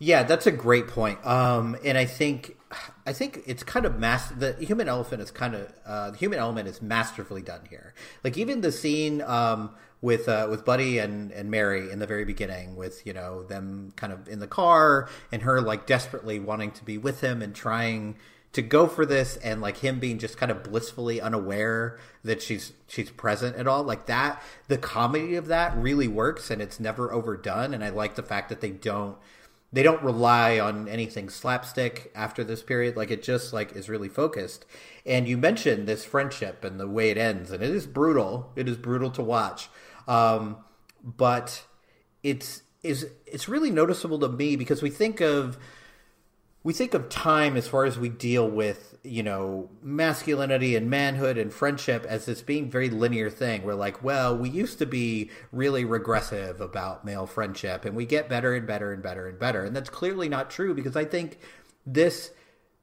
[0.02, 1.24] yeah, that's a great point.
[1.24, 2.58] Um, and I think
[3.06, 4.32] I think it's kind of mass.
[4.32, 7.94] The human elephant is kind of uh, the human element is masterfully done here.
[8.24, 9.70] Like even the scene um,
[10.02, 13.94] with uh, with Buddy and and Mary in the very beginning, with you know them
[13.96, 17.54] kind of in the car and her like desperately wanting to be with him and
[17.54, 18.16] trying
[18.54, 22.74] to go for this and like him being just kind of blissfully unaware that she's
[22.88, 27.14] she's present at all like that the comedy of that really works and it's never
[27.14, 29.16] overdone and i like the fact that they don't
[29.74, 32.98] they don't rely on anything slapstick after this period.
[32.98, 34.66] Like it just like is really focused.
[35.06, 38.52] And you mentioned this friendship and the way it ends and it is brutal.
[38.56, 39.70] It is brutal to watch.
[40.08, 40.58] Um,
[41.04, 41.66] but
[42.24, 45.58] it's is it's really noticeable to me because we think of
[46.64, 51.38] we think of time as far as we deal with you know masculinity and manhood
[51.38, 53.64] and friendship as this being very linear thing.
[53.64, 58.30] We're like well we used to be really regressive about male friendship and we get
[58.30, 59.64] better and better and better and better.
[59.66, 61.40] And that's clearly not true because i think
[61.86, 62.32] this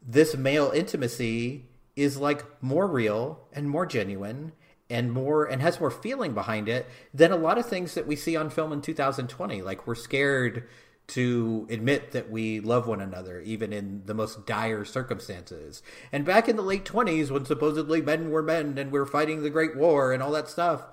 [0.03, 1.67] this male intimacy
[1.97, 4.53] is like more real and more genuine
[4.91, 8.17] and more and has more feeling behind it than a lot of things that we
[8.17, 10.67] see on film in 2020 like we're scared
[11.09, 15.83] to admit that we love one another even in the most dire circumstances
[16.13, 19.43] and back in the late 20s when supposedly men were men and we we're fighting
[19.43, 20.89] the great war and all that stuff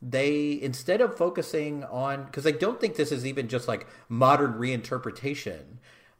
[0.00, 4.54] they instead of focusing on because i don't think this is even just like modern
[4.54, 5.78] reinterpretation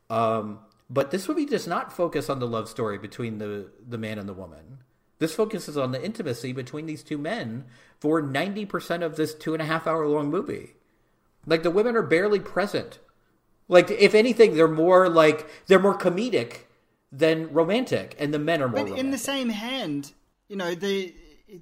[0.09, 4.19] um, but this movie does not focus on the love story between the the man
[4.19, 4.79] and the woman
[5.19, 7.65] this focuses on the intimacy between these two men
[7.99, 10.75] for 90% of this two and a half hour long movie.
[11.47, 12.99] Like the women are barely present.
[13.69, 16.61] Like if anything, they're more like they're more comedic
[17.11, 18.77] than romantic, and the men are more.
[18.77, 19.05] But romantic.
[19.05, 20.13] in the same hand,
[20.49, 21.15] you know the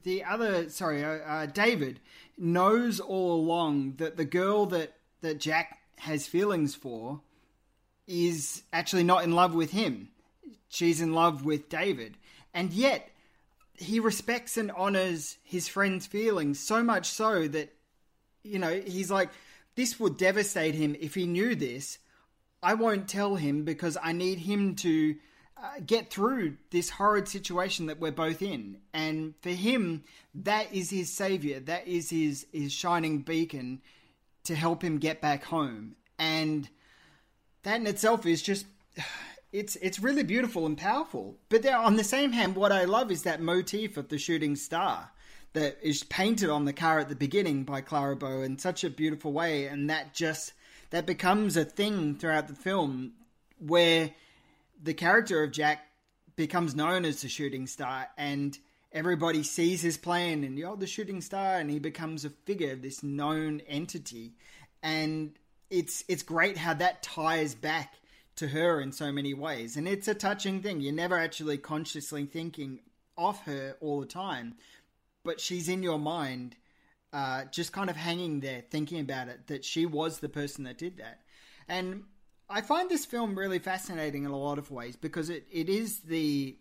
[0.03, 2.01] the other sorry, uh, uh, David
[2.37, 7.21] knows all along that the girl that that Jack has feelings for
[8.07, 10.09] is actually not in love with him.
[10.69, 12.19] She's in love with David,
[12.53, 13.11] and yet
[13.77, 17.73] he respects and honors his friend's feelings so much so that
[18.43, 19.31] you know he's like
[19.77, 21.99] this would devastate him if he knew this.
[22.63, 25.17] I won't tell him because i need him to
[25.57, 28.79] uh, get through this horrid situation that we're both in.
[28.93, 30.05] And for him
[30.35, 31.61] that is his savior.
[31.61, 33.83] That is his his shining beacon
[34.45, 35.97] to help him get back home.
[36.19, 36.69] And
[37.63, 38.67] that in itself is just
[39.53, 41.37] it's it's really beautiful and powerful.
[41.49, 44.57] But there, on the same hand, what I love is that motif of the shooting
[44.57, 45.11] star
[45.55, 48.91] that is painted on the car at the beginning by Clara Bow in such a
[48.91, 50.53] beautiful way, and that just
[50.91, 53.13] that becomes a thing throughout the film
[53.59, 54.11] where
[54.83, 55.87] the character of Jack
[56.37, 58.59] becomes known as the shooting star and
[58.93, 63.03] everybody sees his plane and you're the shooting star and he becomes a figure this
[63.03, 64.33] known entity
[64.83, 65.33] and
[65.71, 67.95] it's it's great how that ties back
[68.37, 69.77] to her in so many ways.
[69.77, 70.81] And it's a touching thing.
[70.81, 72.81] You're never actually consciously thinking
[73.17, 74.55] of her all the time,
[75.25, 76.57] but she's in your mind,
[77.13, 80.79] uh, just kind of hanging there, thinking about it, that she was the person that
[80.79, 81.21] did that.
[81.69, 82.05] And
[82.49, 86.01] I find this film really fascinating in a lot of ways because it, it is
[86.01, 86.57] the.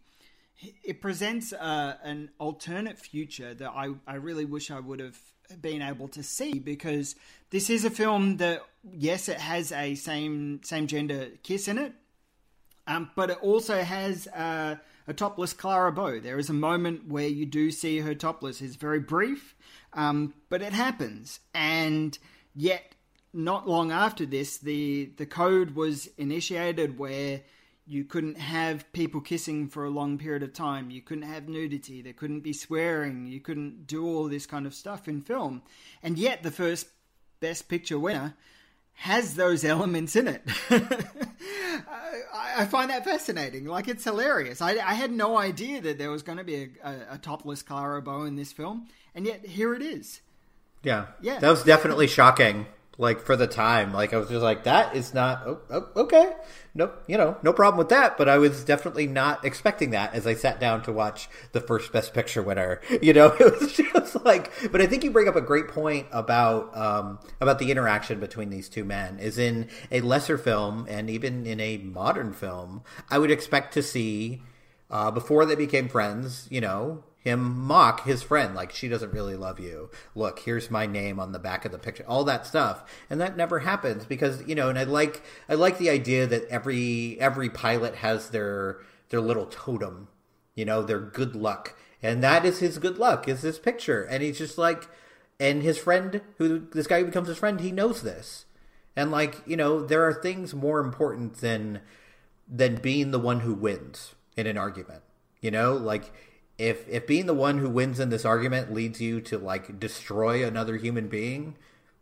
[0.84, 5.18] It presents uh, an alternate future that I, I really wish I would have
[5.62, 7.16] been able to see because
[7.50, 11.94] this is a film that yes it has a same same gender kiss in it
[12.88, 14.76] um, but it also has uh,
[15.08, 16.20] a topless Clara Bow.
[16.20, 18.62] There is a moment where you do see her topless.
[18.62, 19.56] It's very brief,
[19.94, 21.40] um, but it happens.
[21.54, 22.18] And
[22.56, 22.96] yet,
[23.34, 27.42] not long after this, the the code was initiated where
[27.86, 30.90] you couldn't have people kissing for a long period of time.
[30.90, 32.02] You couldn't have nudity.
[32.02, 33.28] There couldn't be swearing.
[33.28, 35.64] You couldn't do all this kind of stuff in film.
[36.02, 36.88] And yet, the first
[37.42, 38.36] Best Picture winner
[38.94, 40.42] has those elements in it.
[40.70, 43.66] I, I, find that fascinating.
[43.66, 44.62] Like, it's hilarious.
[44.62, 47.64] I, I had no idea that there was going to be a, a, a topless
[47.64, 48.88] Clara Bow in this film.
[49.14, 50.22] And yet, here it is.
[50.84, 51.08] Yeah.
[51.22, 51.40] Yeah.
[51.40, 52.66] That was definitely shocking
[52.98, 53.94] like for the time.
[53.94, 56.34] Like i was just like that is not oh, oh, okay.
[56.76, 60.26] No you know no problem with that but i was definitely not expecting that as
[60.26, 62.82] i sat down to watch the first best picture winner.
[63.02, 66.08] You know it was just like but i think you bring up a great point
[66.12, 71.10] about um about the interaction between these two men is in a lesser film and
[71.10, 74.42] even in a modern film i would expect to see
[74.90, 79.36] uh, before they became friends you know him mock his friend like she doesn't really
[79.36, 79.90] love you.
[80.14, 82.84] Look here's my name on the back of the picture all that stuff.
[83.10, 86.48] And that never happens because you know and i like i like the idea that
[86.50, 90.10] every every pilot has their their little totem
[90.56, 91.78] you know their good luck.
[92.02, 94.04] And that is his good luck is this picture.
[94.04, 94.90] And he's just like
[95.40, 98.46] and his friend who this guy who becomes his friend he knows this.
[98.96, 101.80] And like you know there are things more important than
[102.48, 105.04] than being the one who wins in an argument
[105.44, 105.74] you know?
[105.74, 106.12] Like
[106.58, 110.46] if if being the one who wins in this argument leads you to like destroy
[110.46, 111.56] another human being,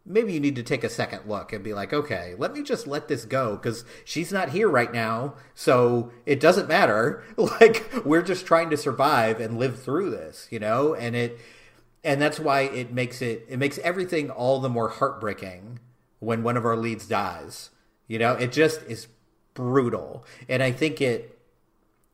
[0.06, 2.88] maybe you need to take a second look and be like, okay, let me just
[2.88, 7.24] let this go because she's not here right now, so it doesn't matter.
[7.38, 11.40] Like we're just trying to survive and live through this, you know, and it
[12.04, 15.80] and that's why it makes it it makes everything all the more heartbreaking
[16.20, 17.70] when one of our leads dies.
[18.08, 19.08] You know, it just is
[19.54, 21.31] brutal, and I think it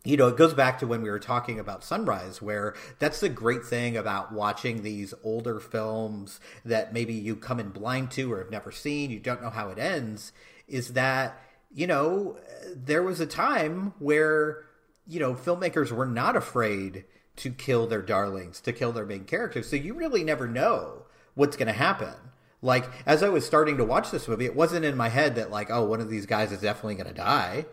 [0.04, 3.30] you know, it goes back to when we were talking about Sunrise, where that's the
[3.30, 8.38] great thing about watching these older films that maybe you come in blind to or
[8.38, 10.32] have never seen, you don't know how it ends,
[10.68, 11.42] is that,
[11.74, 12.38] you know,
[12.74, 14.64] there was a time where,
[15.06, 17.04] you know, filmmakers were not afraid
[17.36, 19.70] to kill their darlings, to kill their main characters.
[19.70, 21.04] So you really never know
[21.36, 22.14] what's going to happen.
[22.62, 25.52] Like, as I was starting to watch this movie, it wasn't in my head that,
[25.52, 27.66] like, oh, one of these guys is definitely going to die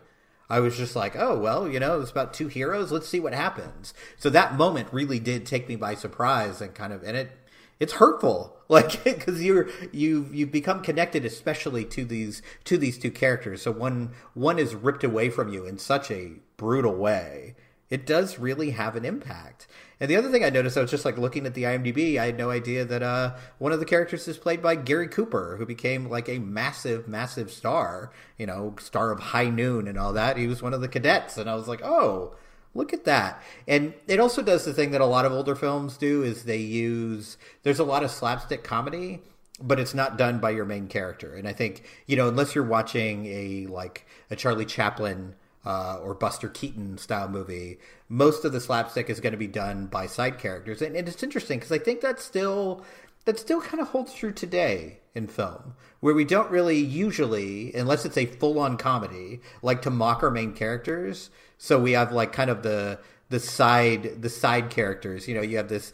[0.48, 2.92] I was just like, oh well, you know, it's about two heroes.
[2.92, 3.94] Let's see what happens.
[4.18, 7.32] So that moment really did take me by surprise and kind of, and it
[7.80, 13.10] it's hurtful, like because you're you you become connected, especially to these to these two
[13.10, 13.62] characters.
[13.62, 17.54] So one one is ripped away from you in such a brutal way.
[17.90, 19.66] It does really have an impact.
[20.00, 22.18] And the other thing I noticed, I was just like looking at the IMDb.
[22.18, 25.56] I had no idea that uh, one of the characters is played by Gary Cooper,
[25.58, 28.12] who became like a massive, massive star.
[28.38, 30.36] You know, star of High Noon and all that.
[30.36, 32.34] He was one of the cadets, and I was like, oh,
[32.74, 33.42] look at that.
[33.68, 36.58] And it also does the thing that a lot of older films do is they
[36.58, 37.36] use.
[37.62, 39.20] There's a lot of slapstick comedy
[39.62, 41.34] but it's not done by your main character.
[41.34, 45.34] And I think you know, unless you're watching a like a Charlie Chaplin
[45.64, 49.86] uh, or Buster Keaton style movie, most of the slapstick is going to be done
[49.86, 52.84] by side characters, and, and it's interesting because I think that still
[53.24, 58.04] that still kind of holds true today in film, where we don't really usually, unless
[58.04, 61.30] it's a full on comedy, like to mock our main characters.
[61.56, 62.98] So we have like kind of the
[63.30, 65.26] the side the side characters.
[65.26, 65.92] You know, you have this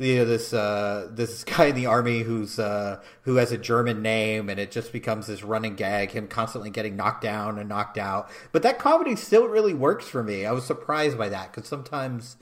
[0.00, 4.02] you know this uh, this guy in the army who's uh, who has a German
[4.02, 6.10] name, and it just becomes this running gag.
[6.10, 8.30] Him constantly getting knocked down and knocked out.
[8.50, 10.46] But that comedy still really works for me.
[10.46, 12.36] I was surprised by that because sometimes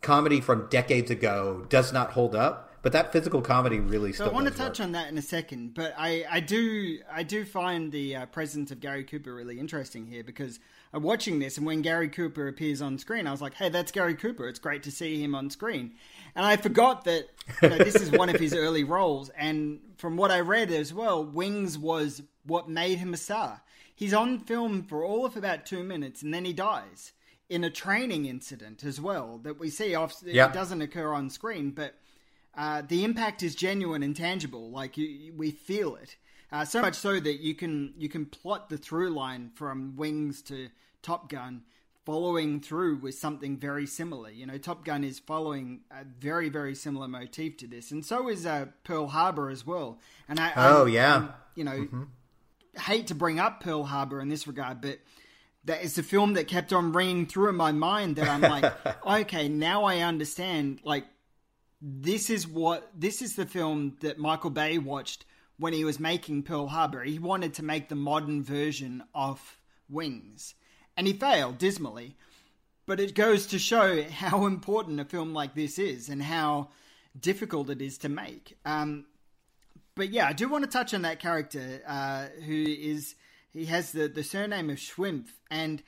[0.00, 2.68] comedy from decades ago does not hold up.
[2.82, 4.26] But that physical comedy really still.
[4.26, 4.86] So I want to touch work.
[4.86, 8.72] on that in a second, but I, I do I do find the uh, presence
[8.72, 10.58] of Gary Cooper really interesting here because
[10.92, 13.92] I'm watching this, and when Gary Cooper appears on screen, I was like, "Hey, that's
[13.92, 14.48] Gary Cooper.
[14.48, 15.92] It's great to see him on screen."
[16.34, 17.28] And I forgot that
[17.62, 19.28] you know, this is one of his early roles.
[19.30, 23.62] And from what I read as well, Wings was what made him a star.
[23.94, 27.12] He's on film for all of about two minutes, and then he dies
[27.48, 30.14] in a training incident as well that we see off.
[30.46, 31.94] It doesn't occur on screen, but
[32.56, 34.70] uh, the impact is genuine and tangible.
[34.70, 36.16] Like you, we feel it.
[36.50, 40.42] Uh, so much so that you can you can plot the through line from Wings
[40.42, 40.68] to
[41.02, 41.62] Top Gun
[42.04, 44.30] following through with something very similar.
[44.30, 48.28] You know, Top Gun is following a very, very similar motif to this, and so
[48.28, 49.98] is uh, Pearl Harbor as well.
[50.28, 52.02] And I, oh I, yeah, I, you know, mm-hmm.
[52.78, 54.98] hate to bring up Pearl Harbor in this regard, but
[55.64, 58.16] that is the film that kept on ringing through in my mind.
[58.16, 58.72] That I'm like,
[59.06, 60.80] okay, now I understand.
[60.82, 61.06] Like,
[61.80, 65.24] this is what this is the film that Michael Bay watched
[65.56, 67.04] when he was making Pearl Harbor.
[67.04, 70.54] He wanted to make the modern version of Wings
[70.96, 72.16] and he failed dismally.
[72.86, 76.68] But it goes to show how important a film like this is and how
[77.18, 78.56] difficult it is to make.
[78.64, 79.06] Um,
[79.94, 83.14] but yeah, I do want to touch on that character uh, who is
[83.52, 85.82] he has the the surname of Schwimpf, and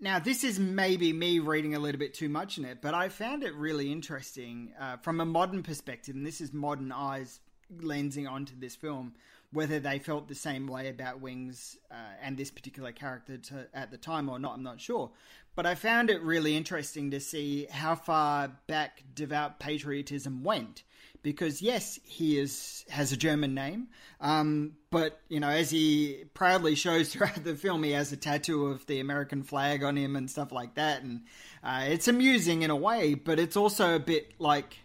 [0.00, 3.08] now this is maybe me reading a little bit too much in it, but I
[3.08, 7.40] found it really interesting uh, from a modern perspective, and this is modern eyes
[7.76, 9.14] lensing onto this film
[9.52, 13.90] whether they felt the same way about Wings uh, and this particular character to, at
[13.90, 15.10] the time or not, I'm not sure.
[15.56, 20.84] But I found it really interesting to see how far back devout patriotism went.
[21.22, 23.88] Because yes, he is has a German name,
[24.22, 28.68] um, but you know, as he proudly shows throughout the film, he has a tattoo
[28.68, 31.20] of the American flag on him and stuff like that, and
[31.62, 34.78] uh, it's amusing in a way, but it's also a bit like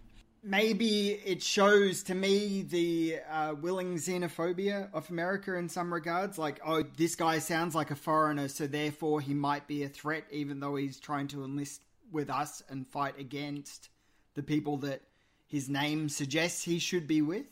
[0.46, 6.38] maybe it shows to me the uh, willing xenophobia of America in some regards.
[6.38, 10.24] Like, oh, this guy sounds like a foreigner, so therefore he might be a threat,
[10.32, 11.82] even though he's trying to enlist
[12.12, 13.90] with us and fight against
[14.36, 15.02] the people that
[15.48, 17.48] his name suggests he should be with.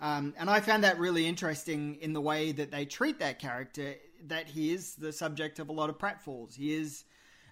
[0.00, 3.94] Um, and I found that really interesting in the way that they treat that character,
[4.26, 6.56] that he is the subject of a lot of pratfalls.
[6.56, 7.04] He is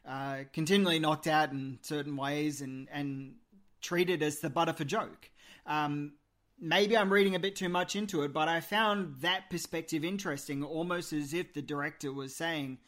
[0.05, 3.35] uh, continually knocked out in certain ways and, and
[3.81, 5.31] treated as the butt of a joke.
[5.67, 6.15] Um,
[6.59, 10.63] maybe I'm reading a bit too much into it, but I found that perspective interesting,
[10.63, 12.79] almost as if the director was saying,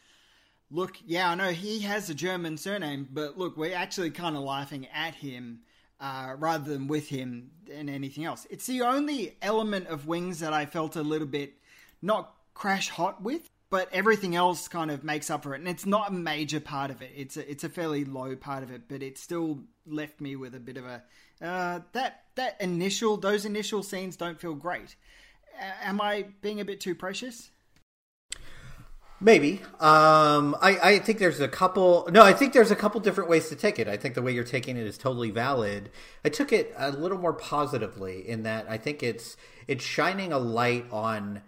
[0.71, 4.43] Look, yeah, I know he has a German surname, but look, we're actually kind of
[4.43, 5.61] laughing at him
[6.01, 8.47] uh, rather than with him and anything else.
[8.49, 11.53] It's the only element of Wings that I felt a little bit
[12.01, 15.87] not crash hot with but everything else kind of makes up for it, and it's
[15.87, 17.11] not a major part of it.
[17.17, 20.55] It's a, it's a fairly low part of it, but it still left me with
[20.55, 21.03] a bit of a
[21.41, 24.97] uh, that that initial those initial scenes don't feel great.
[25.83, 27.51] Am I being a bit too precious?
[29.21, 29.61] Maybe.
[29.79, 32.09] Um, I, I think there's a couple.
[32.11, 33.87] No, I think there's a couple different ways to take it.
[33.87, 35.91] I think the way you're taking it is totally valid.
[36.25, 39.37] I took it a little more positively in that I think it's
[39.69, 41.43] it's shining a light on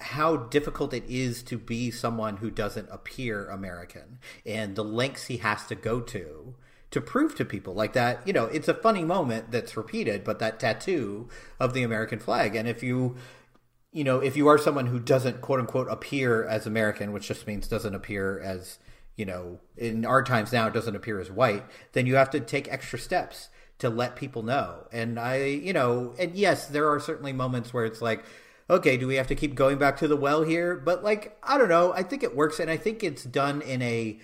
[0.00, 5.36] how difficult it is to be someone who doesn't appear American and the lengths he
[5.36, 6.56] has to go to
[6.94, 8.26] to prove to people like that.
[8.26, 11.28] You know, it's a funny moment that's repeated, but that tattoo
[11.60, 13.16] of the American flag, and if you
[13.94, 17.46] you know, if you are someone who doesn't quote unquote appear as American, which just
[17.46, 18.78] means doesn't appear as,
[19.14, 22.40] you know, in our times now, it doesn't appear as white, then you have to
[22.40, 24.88] take extra steps to let people know.
[24.92, 28.24] And I, you know, and yes, there are certainly moments where it's like,
[28.68, 30.74] okay, do we have to keep going back to the well here?
[30.74, 31.92] But like, I don't know.
[31.92, 34.18] I think it works, and I think it's done in a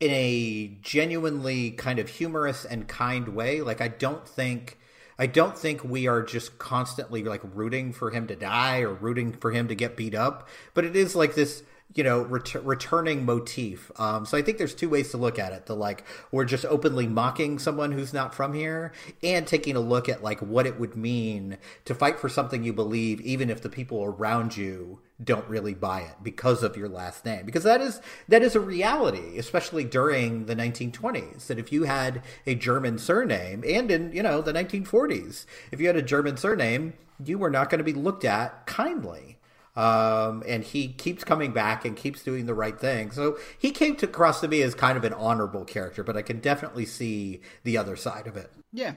[0.00, 3.60] in a genuinely kind of humorous and kind way.
[3.60, 4.78] Like, I don't think
[5.18, 9.32] I don't think we are just constantly like rooting for him to die or rooting
[9.32, 11.64] for him to get beat up, but it is like this
[11.94, 13.90] you know ret- returning motif.
[13.98, 15.66] Um, so i think there's two ways to look at it.
[15.66, 20.08] The like we're just openly mocking someone who's not from here and taking a look
[20.08, 23.68] at like what it would mean to fight for something you believe even if the
[23.68, 27.44] people around you don't really buy it because of your last name.
[27.44, 32.22] Because that is that is a reality especially during the 1920s that if you had
[32.46, 36.92] a german surname and in you know the 1940s if you had a german surname
[37.24, 39.37] you were not going to be looked at kindly
[39.78, 43.12] um, and he keeps coming back and keeps doing the right thing.
[43.12, 46.22] So he came to across to me as kind of an honorable character, but I
[46.22, 48.50] can definitely see the other side of it.
[48.72, 48.94] Yeah.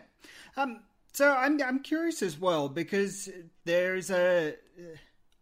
[0.57, 0.79] Um,
[1.13, 3.29] so I'm I'm curious as well because
[3.63, 4.55] there's a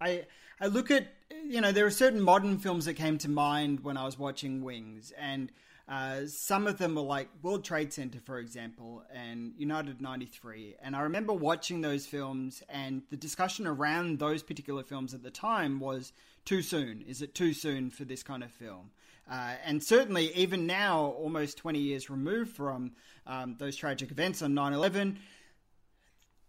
[0.01, 0.25] I
[0.59, 1.07] I look at
[1.45, 4.61] you know there are certain modern films that came to mind when I was watching
[4.61, 5.53] Wings and
[5.89, 10.75] uh, some of them were like World Trade Center, for example, and United 93.
[10.83, 15.31] And I remember watching those films, and the discussion around those particular films at the
[15.31, 16.13] time was
[16.45, 17.01] too soon.
[17.07, 18.91] Is it too soon for this kind of film?
[19.29, 22.91] Uh, and certainly, even now, almost 20 years removed from
[23.25, 25.17] um, those tragic events on 9 11,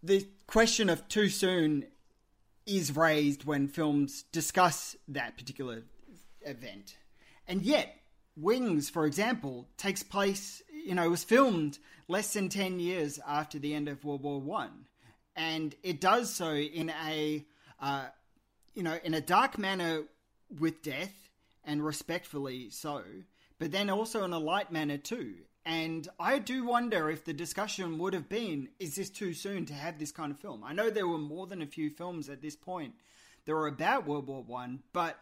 [0.03, 1.85] the question of too soon
[2.67, 5.81] is raised when films discuss that particular
[6.45, 6.95] event.
[7.47, 8.00] And yet,
[8.35, 11.77] Wings, for example, takes place, you know, was filmed
[12.07, 14.85] less than 10 years after the end of World War One.
[15.35, 17.45] And it does so in a,
[17.79, 18.07] uh,
[18.73, 20.03] you know, in a dark manner
[20.59, 21.13] with death
[21.63, 23.03] and respectfully so,
[23.59, 25.35] but then also in a light manner too.
[25.65, 29.73] And I do wonder if the discussion would have been is this too soon to
[29.73, 30.63] have this kind of film?
[30.63, 32.95] I know there were more than a few films at this point
[33.45, 35.19] that were about World War One, but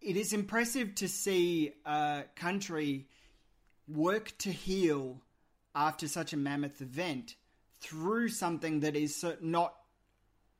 [0.00, 3.06] it is impressive to see a country
[3.88, 5.20] work to heal
[5.74, 7.34] after such a mammoth event
[7.80, 9.74] through something that is not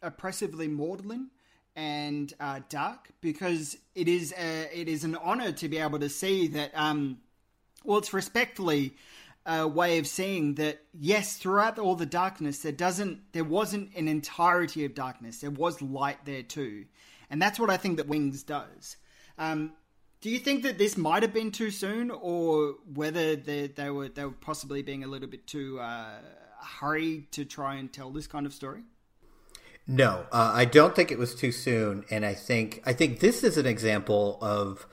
[0.03, 1.29] oppressively maudlin
[1.77, 6.09] and uh, dark because it is a, it is an honor to be able to
[6.09, 7.19] see that um,
[7.85, 8.95] well it's respectfully
[9.47, 14.09] a way of seeing that yes throughout all the darkness there doesn't there wasn't an
[14.09, 15.39] entirety of darkness.
[15.39, 16.85] There was light there too.
[17.31, 18.97] And that's what I think that Wings does
[19.39, 19.73] um,
[20.21, 24.09] do you think that this might have been too soon, or whether they, they were
[24.09, 26.19] they were possibly being a little bit too uh,
[26.61, 28.83] hurried to try and tell this kind of story?
[29.87, 33.43] No, uh, I don't think it was too soon, and I think I think this
[33.43, 34.87] is an example of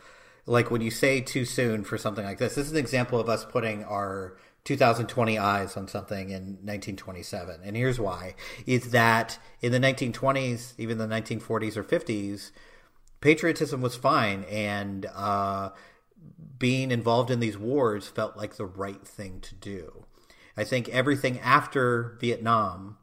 [0.46, 2.56] like when you say too soon for something like this.
[2.56, 7.76] This is an example of us putting our 2020 eyes on something in 1927, and
[7.76, 8.36] here's why:
[8.66, 12.52] is that in the 1920s, even the 1940s or 50s
[13.22, 15.70] patriotism was fine, and uh,
[16.58, 20.06] being involved in these wars felt like the right thing to do.
[20.56, 22.98] I think everything after Vietnam,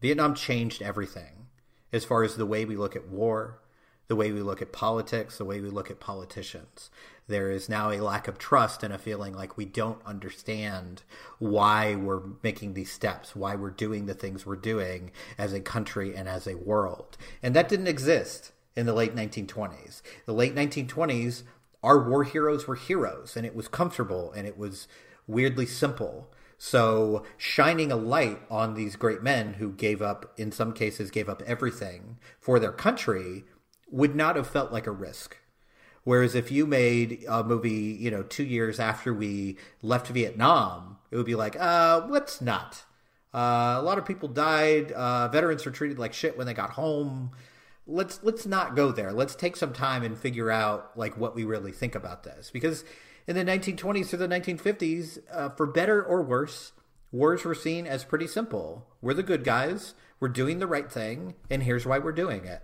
[0.00, 1.46] Vietnam changed everything
[1.92, 3.60] as far as the way we look at war,
[4.08, 6.90] the way we look at politics, the way we look at politicians.
[7.28, 11.02] There is now a lack of trust and a feeling like we don't understand
[11.38, 16.14] why we're making these steps, why we're doing the things we're doing as a country
[16.14, 17.16] and as a world.
[17.42, 20.02] And that didn't exist in the late 1920s.
[20.26, 21.42] The late 1920s,
[21.82, 24.86] our war heroes were heroes, and it was comfortable and it was
[25.26, 26.30] weirdly simple.
[26.58, 31.28] So, shining a light on these great men who gave up, in some cases, gave
[31.28, 33.44] up everything for their country
[33.90, 35.36] would not have felt like a risk.
[36.04, 41.16] Whereas if you made a movie, you know, two years after we left Vietnam, it
[41.16, 42.84] would be like, uh, let's not.
[43.34, 44.92] Uh, a lot of people died.
[44.92, 47.32] Uh, veterans were treated like shit when they got home
[47.86, 49.12] let's let's not go there.
[49.12, 52.84] Let's take some time and figure out like what we really think about this because
[53.26, 56.72] in the 1920s to the 1950s, uh, for better or worse,
[57.10, 58.86] wars were seen as pretty simple.
[59.00, 59.94] We're the good guys.
[60.20, 62.62] We're doing the right thing, and here's why we're doing it.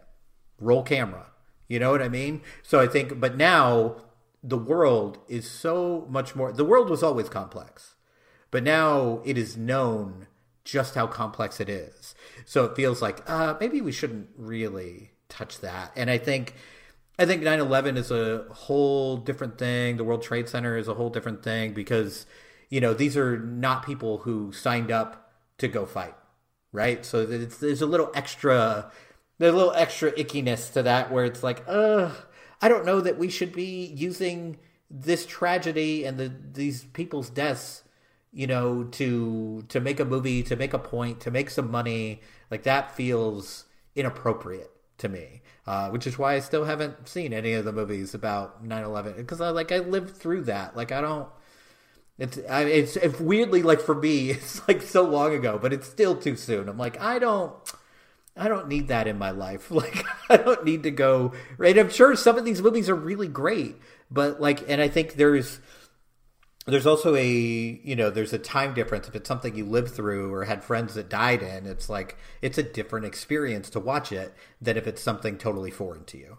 [0.59, 1.33] Roll camera.
[1.69, 2.43] You know what I mean?
[2.63, 3.97] So I think, but now
[4.43, 6.53] the world is so much more.
[6.53, 7.95] The world was always complex,
[8.51, 10.29] but now it is known
[10.65, 12.15] just how complex it is.
[12.45, 15.93] So it feels like uh, maybe we shouldn't really touch that.
[15.97, 16.55] And I think
[17.19, 19.97] I think 9/11 is a whole different thing.
[19.97, 22.27] The World Trade Center is a whole different thing because
[22.71, 26.15] you know these are not people who signed up to go fight,
[26.73, 27.05] right?
[27.05, 28.91] So there's a little extra
[29.39, 32.11] there's a little extra ickiness to that where it's like, uh,
[32.61, 34.59] I don't know that we should be using
[34.91, 37.83] this tragedy and the these people's deaths
[38.33, 42.21] you know to to make a movie to make a point to make some money
[42.51, 43.65] like that feels
[43.97, 44.71] inappropriate
[45.03, 48.67] to me uh, which is why i still haven't seen any of the movies about
[48.67, 51.29] 9-11 because i like i lived through that like i don't
[52.19, 55.87] it's I, it's it's weirdly like for me it's like so long ago but it's
[55.87, 57.55] still too soon i'm like i don't
[58.37, 59.71] I don't need that in my life.
[59.83, 61.77] Like, I don't need to go, right?
[61.77, 63.77] I'm sure some of these movies are really great,
[64.11, 65.61] but like, and I think there's,
[66.67, 69.09] there's also a you know there's a time difference.
[69.09, 72.59] If it's something you lived through or had friends that died in it's like it's
[72.59, 76.39] a different experience to watch it than if it's something totally foreign to you.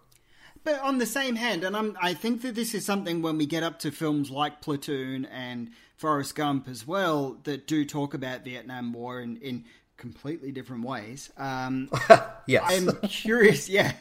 [0.64, 3.46] But on the same hand and I'm, i think that this is something when we
[3.46, 8.46] get up to films like platoon and forrest gump as well that do talk about
[8.46, 9.66] vietnam war in, in
[9.98, 11.32] completely different ways.
[11.38, 11.90] Um,
[12.48, 13.70] yes, I'm curious.
[13.74, 13.94] Yeah,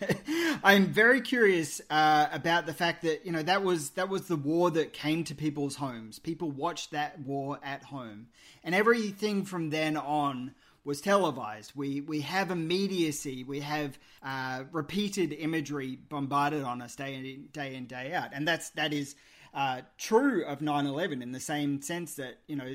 [0.65, 4.37] I'm very curious uh, about the fact that you know that was that was the
[4.37, 6.19] war that came to people's homes.
[6.19, 8.29] People watched that war at home,
[8.65, 11.73] and everything from then on was televised.
[11.75, 13.45] We we have immediacy.
[13.45, 18.47] We have uh, repeated imagery bombarded on us day in day in day out, and
[18.47, 19.15] that's that is.
[19.55, 22.75] Uh, true of 9-11 in the same sense that you know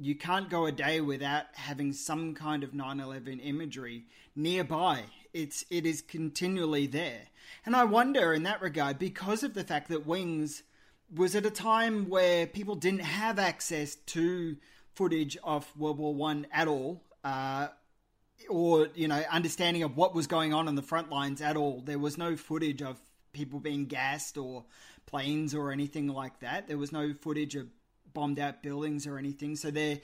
[0.00, 5.04] you can't go a day without having some kind of 9/11 imagery nearby.
[5.32, 7.28] It's it is continually there.
[7.66, 10.62] And I wonder in that regard because of the fact that Wings
[11.12, 14.56] was at a time where people didn't have access to
[14.94, 17.02] footage of World War 1 at all.
[17.24, 17.68] Uh,
[18.48, 21.82] or you know understanding of what was going on on the front lines at all
[21.84, 22.96] there was no footage of
[23.32, 24.64] people being gassed or
[25.06, 27.66] planes or anything like that there was no footage of
[28.18, 29.54] bombed out buildings or anything.
[29.54, 30.02] So they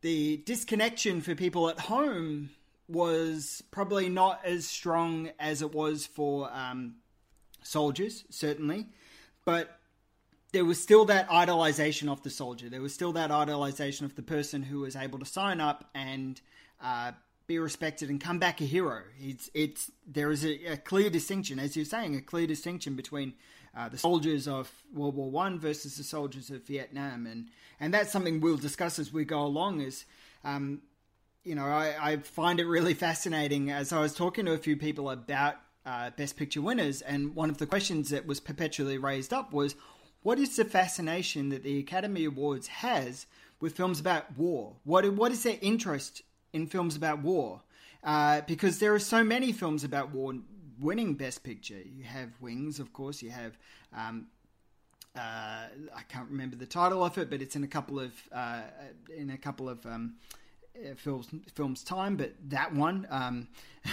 [0.00, 2.48] the disconnection for people at home
[2.88, 6.94] was probably not as strong as it was for um,
[7.62, 8.86] soldiers, certainly,
[9.44, 9.78] but
[10.52, 12.70] there was still that idolization of the soldier.
[12.70, 16.40] There was still that idolization of the person who was able to sign up and
[16.82, 17.12] uh,
[17.46, 19.02] be respected and come back a hero.
[19.20, 23.34] It's it's there is a, a clear distinction, as you're saying, a clear distinction between
[23.76, 27.48] uh, the soldiers of World War One versus the soldiers of Vietnam, and
[27.78, 29.80] and that's something we'll discuss as we go along.
[29.80, 30.06] Is
[30.44, 30.80] um,
[31.44, 34.76] you know, I, I, find it really fascinating as I was talking to a few
[34.76, 39.32] people about uh, Best Picture winners, and one of the questions that was perpetually raised
[39.32, 39.76] up was,
[40.22, 43.26] what is the fascination that the Academy Awards has
[43.60, 44.74] with films about war?
[44.84, 46.22] What what is their interest
[46.52, 47.62] in films about war?
[48.02, 50.34] Uh, because there are so many films about war
[50.80, 51.80] winning Best Picture.
[51.84, 53.22] You have Wings, of course.
[53.22, 53.56] You have
[53.96, 54.26] um,
[55.16, 58.62] uh, I can't remember the title of it, but it's in a couple of uh,
[59.16, 60.14] in a couple of um,
[60.76, 62.16] uh, films films time.
[62.16, 63.48] But that one, um,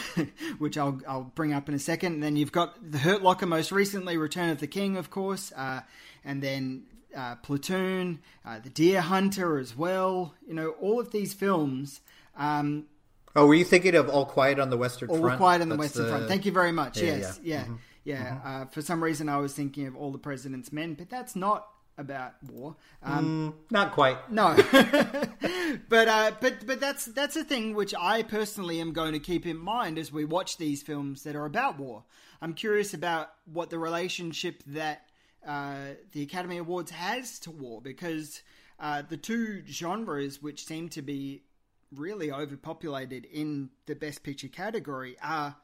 [0.57, 2.13] which I'll I'll bring up in a second.
[2.13, 5.51] And then you've got the Hurt Locker, most recently, Return of the King, of course,
[5.55, 5.81] uh,
[6.23, 6.83] and then.
[7.15, 10.33] Uh, Platoon, uh, The Deer Hunter as well.
[10.47, 12.01] You know, all of these films
[12.35, 12.87] um,
[13.35, 15.31] Oh, were you thinking of All Quiet on the Western All Front?
[15.31, 16.09] All Quiet on the Western the...
[16.09, 16.27] Front.
[16.27, 17.01] Thank you very much.
[17.01, 17.63] Yeah, yes, yeah, yeah.
[17.63, 17.75] Mm-hmm.
[18.03, 18.25] yeah.
[18.25, 18.47] Mm-hmm.
[18.47, 21.67] Uh, for some reason, I was thinking of All the President's Men, but that's not
[21.97, 22.75] about war.
[23.01, 24.31] Um, mm, not quite.
[24.31, 24.55] No,
[25.89, 29.45] but uh, but but that's that's a thing which I personally am going to keep
[29.45, 32.03] in mind as we watch these films that are about war.
[32.41, 35.05] I'm curious about what the relationship that
[35.47, 35.75] uh,
[36.11, 38.41] the Academy Awards has to war because
[38.79, 41.43] uh, the two genres which seem to be
[41.95, 45.55] really overpopulated in the Best Picture category are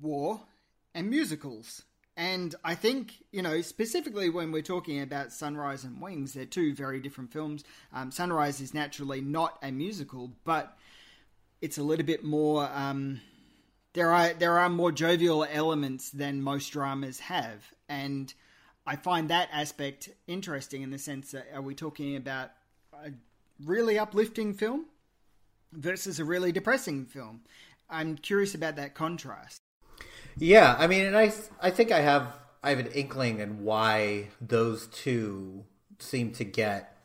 [0.00, 0.40] war
[0.94, 1.82] and musicals.
[2.16, 6.74] And I think, you know, specifically when we're talking about Sunrise and Wings, they're two
[6.74, 7.64] very different films.
[7.92, 10.76] Um, Sunrise is naturally not a musical, but
[11.60, 12.68] it's a little bit more.
[12.74, 13.20] Um,
[13.92, 18.32] there are there are more jovial elements than most dramas have, and
[18.86, 22.50] I find that aspect interesting in the sense that are we talking about
[22.92, 23.12] a
[23.64, 24.86] really uplifting film
[25.72, 27.42] versus a really depressing film.
[27.88, 29.62] I'm curious about that contrast.
[30.36, 34.28] Yeah, I mean, and I I think I have I have an inkling and why
[34.40, 35.64] those two
[35.98, 36.96] seem to get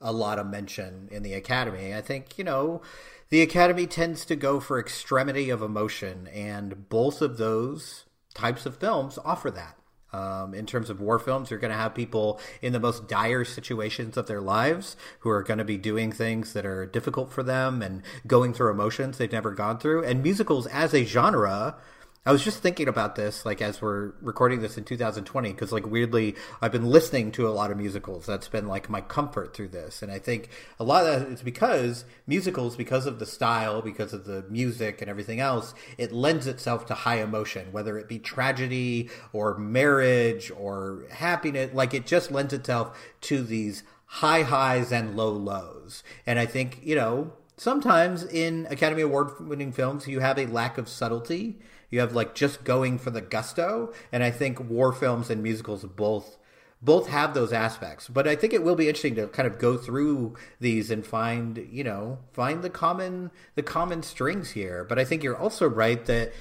[0.00, 1.94] a lot of mention in the Academy.
[1.94, 2.82] I think you know
[3.28, 8.04] the Academy tends to go for extremity of emotion, and both of those
[8.34, 9.76] types of films offer that.
[10.12, 13.44] Um, in terms of war films, you're going to have people in the most dire
[13.44, 17.42] situations of their lives who are going to be doing things that are difficult for
[17.42, 20.04] them and going through emotions they've never gone through.
[20.04, 21.76] And musicals as a genre
[22.24, 25.84] I was just thinking about this, like as we're recording this in 2020, because like
[25.84, 28.26] weirdly, I've been listening to a lot of musicals.
[28.26, 30.48] That's been like my comfort through this, and I think
[30.78, 35.00] a lot of that is because musicals, because of the style, because of the music
[35.00, 40.52] and everything else, it lends itself to high emotion, whether it be tragedy or marriage
[40.56, 41.74] or happiness.
[41.74, 46.78] Like it just lends itself to these high highs and low lows, and I think
[46.84, 51.58] you know sometimes in Academy Award winning films, you have a lack of subtlety
[51.92, 55.84] you have like just going for the gusto, and I think war films and musicals
[55.84, 56.38] both
[56.80, 58.08] both have those aspects.
[58.08, 61.68] But I think it will be interesting to kind of go through these and find,
[61.70, 64.84] you know, find the common the common strings here.
[64.84, 66.32] But I think you're also right that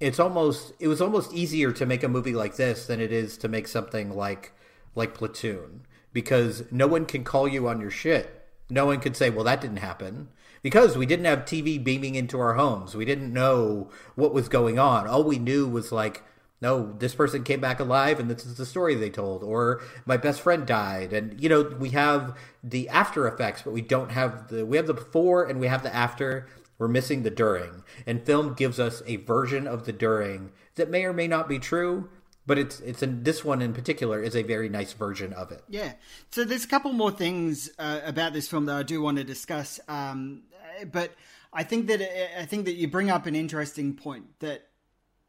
[0.00, 3.36] it's almost it was almost easier to make a movie like this than it is
[3.38, 4.52] to make something like
[4.94, 8.46] like Platoon because no one can call you on your shit.
[8.70, 10.28] No one could say, "Well, that didn't happen."
[10.64, 12.96] Because we didn't have TV beaming into our homes.
[12.96, 15.06] We didn't know what was going on.
[15.06, 16.22] All we knew was like,
[16.62, 20.16] no, this person came back alive and this is the story they told, or my
[20.16, 21.12] best friend died.
[21.12, 24.86] And, you know, we have the after effects, but we don't have the, we have
[24.86, 26.48] the before and we have the after.
[26.78, 27.84] We're missing the during.
[28.06, 31.58] And film gives us a version of the during that may or may not be
[31.58, 32.08] true,
[32.46, 35.62] but it's it's in this one in particular is a very nice version of it.
[35.68, 35.92] Yeah.
[36.30, 39.24] So there's a couple more things uh, about this film that I do want to
[39.24, 39.80] discuss.
[39.88, 40.42] Um,
[40.90, 41.12] but
[41.52, 42.02] I think that
[42.40, 44.68] I think that you bring up an interesting point that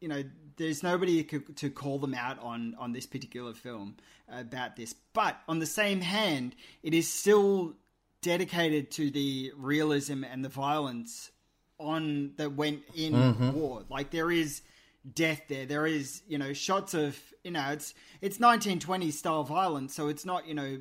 [0.00, 0.24] you know
[0.56, 3.96] there's nobody to call them out on on this particular film
[4.28, 7.74] about this, but on the same hand, it is still
[8.22, 11.30] dedicated to the realism and the violence
[11.78, 13.52] on that went in mm-hmm.
[13.52, 13.84] war.
[13.88, 14.62] Like there is
[15.14, 15.66] death there.
[15.66, 20.24] There is you know shots of you know it's it's 1920s style violence, so it's
[20.24, 20.80] not you know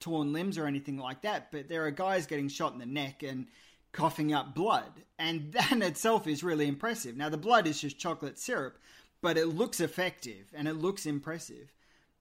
[0.00, 1.50] torn limbs or anything like that.
[1.50, 3.46] But there are guys getting shot in the neck and
[3.94, 5.02] coughing up blood.
[5.18, 7.16] And that in itself is really impressive.
[7.16, 8.78] Now, the blood is just chocolate syrup,
[9.22, 11.72] but it looks effective and it looks impressive.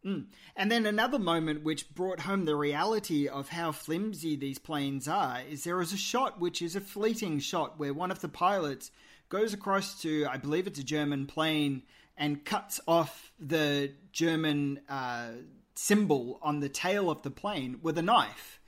[0.05, 0.26] Mm.
[0.55, 5.39] And then another moment which brought home the reality of how flimsy these planes are
[5.49, 8.91] is there is a shot which is a fleeting shot where one of the pilots
[9.30, 11.84] goes across to, I believe it's a German plane,
[12.17, 15.30] and cuts off the German uh,
[15.76, 18.59] symbol on the tail of the plane with a knife.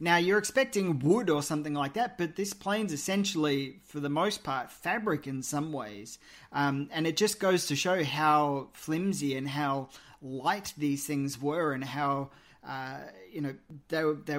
[0.00, 4.44] Now, you're expecting wood or something like that, but this plane's essentially, for the most
[4.44, 6.18] part, fabric in some ways.
[6.52, 9.88] Um, and it just goes to show how flimsy and how
[10.20, 12.30] light these things were and how,
[12.66, 12.98] uh,
[13.30, 13.54] you know,
[13.88, 14.38] they, were, they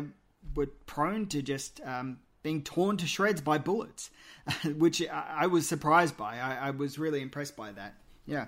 [0.55, 4.11] were prone to just um, being torn to shreds by bullets,
[4.77, 6.39] which I, was surprised by.
[6.39, 7.95] I, I was really impressed by that.
[8.25, 8.45] Yeah.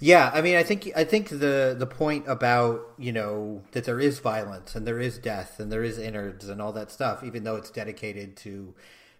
[0.00, 4.00] Yeah, I mean, I think I think the the point about you know that there
[4.00, 7.44] is violence and there is death and there is innards and all that stuff, even
[7.44, 8.74] though it's dedicated to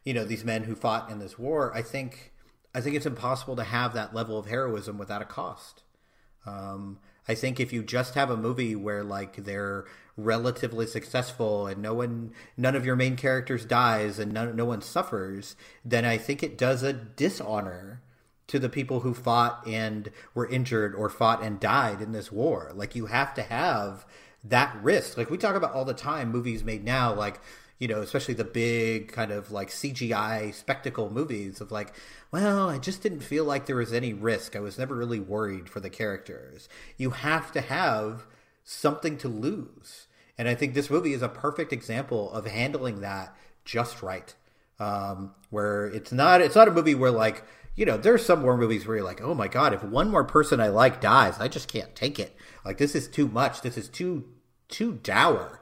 [0.05, 1.73] you know these men who fought in this war.
[1.75, 2.33] I think
[2.75, 5.83] I think it's impossible to have that level of heroism without a cost.
[6.47, 6.99] Um,
[7.29, 9.85] I think if you just have a movie where like they're
[10.17, 14.83] relatively successful and no one, none of your main characters dies and no, no one
[14.83, 18.03] suffers, then I think it does a dishonor
[18.49, 22.73] to the people who fought and were injured or fought and died in this war.
[22.75, 24.05] Like you have to have
[24.45, 25.17] that risk.
[25.17, 27.41] Like we talk about all the time movies made now like
[27.83, 31.93] you know, especially the big kind of like CGI spectacle movies of like,
[32.31, 34.55] well, I just didn't feel like there was any risk.
[34.55, 36.69] I was never really worried for the characters.
[36.97, 38.25] You have to have
[38.63, 40.07] something to lose.
[40.39, 44.33] And I think this movie is a perfect example of handling that just right.
[44.79, 47.43] Um, where it's not it's not a movie where like
[47.75, 50.25] you know, there's some war movies where you're like, oh my god, if one more
[50.25, 52.37] person I like dies, I just can't take it.
[52.65, 53.63] Like this is too much.
[53.63, 54.25] This is too
[54.69, 55.61] too dour.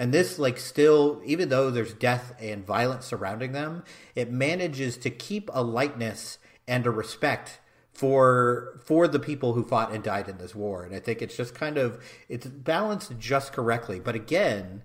[0.00, 3.84] And this, like, still, even though there's death and violence surrounding them,
[4.14, 7.60] it manages to keep a lightness and a respect
[7.92, 10.84] for for the people who fought and died in this war.
[10.84, 14.00] And I think it's just kind of it's balanced just correctly.
[14.00, 14.84] But again,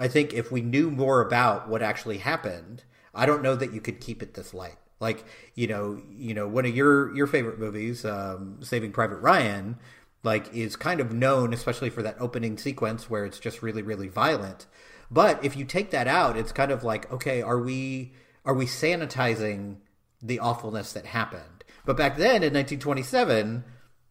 [0.00, 2.84] I think if we knew more about what actually happened,
[3.14, 4.78] I don't know that you could keep it this light.
[5.00, 5.24] Like
[5.54, 9.76] you know, you know, one of your your favorite movies, um, Saving Private Ryan,
[10.22, 14.08] like is kind of known, especially for that opening sequence where it's just really really
[14.08, 14.66] violent.
[15.10, 18.12] But if you take that out, it's kind of like, okay, are we
[18.44, 19.76] are we sanitizing
[20.20, 21.64] the awfulness that happened?
[21.84, 23.64] But back then in 1927,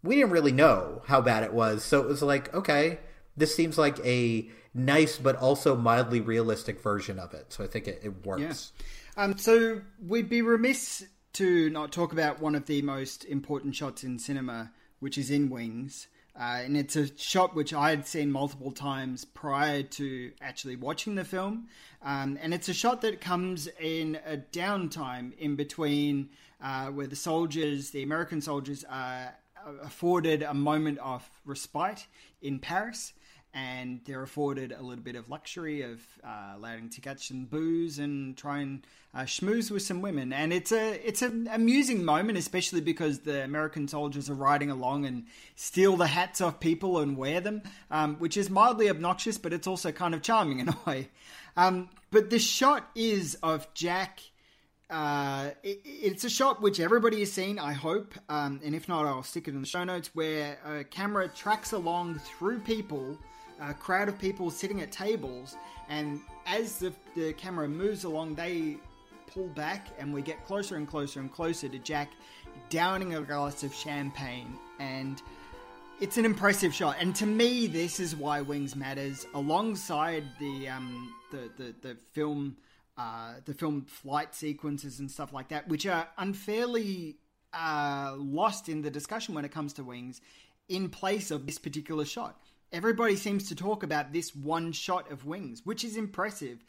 [0.03, 2.99] we didn't really know how bad it was, so it was like, okay,
[3.35, 7.53] this seems like a nice but also mildly realistic version of it.
[7.53, 8.71] So I think it, it works.
[8.79, 8.85] Yeah.
[9.19, 11.03] Um, so we'd be remiss
[11.33, 15.49] to not talk about one of the most important shots in cinema, which is in
[15.49, 16.07] Wings.
[16.39, 21.15] Uh, and it's a shot which I had seen multiple times prior to actually watching
[21.15, 21.67] the film.
[22.03, 26.29] Um, and it's a shot that comes in a downtime in between
[26.61, 29.33] uh, where the soldiers, the American soldiers, are
[29.81, 32.05] afforded a moment of respite
[32.39, 33.13] in Paris
[33.57, 37.97] and they're afforded a little bit of luxury of uh, allowing to catch some booze
[37.97, 38.85] and try and
[39.17, 40.31] uh, schmooze with some women.
[40.31, 45.05] And it's a it's an amusing moment, especially because the American soldiers are riding along
[45.05, 45.25] and
[45.55, 49.65] steal the hats off people and wear them, um, which is mildly obnoxious, but it's
[49.65, 51.09] also kind of charming in a way.
[51.55, 54.19] Um, but the shot is of Jack.
[54.89, 59.05] Uh, it, it's a shot which everybody has seen, I hope, um, and if not,
[59.05, 60.11] I'll stick it in the show notes.
[60.13, 63.17] Where a camera tracks along through people
[63.59, 65.55] a crowd of people sitting at tables,
[65.89, 68.77] and as the, the camera moves along, they
[69.27, 72.11] pull back, and we get closer and closer and closer to Jack
[72.69, 75.21] downing a glass of champagne, and
[75.99, 76.97] it's an impressive shot.
[76.99, 82.57] And to me, this is why Wings matters, alongside the um, the, the the film.
[82.99, 87.15] Uh, the film flight sequences and stuff like that, which are unfairly
[87.53, 90.19] uh, lost in the discussion when it comes to Wings,
[90.67, 92.39] in place of this particular shot
[92.71, 96.63] everybody seems to talk about this one shot of wings, which is impressive.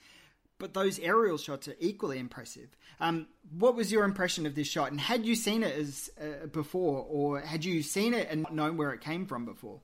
[0.59, 2.69] But those aerial shots are equally impressive.
[3.01, 6.47] Um, what was your impression of this shot, and had you seen it as uh,
[6.47, 9.81] before, or had you seen it and not known where it came from before?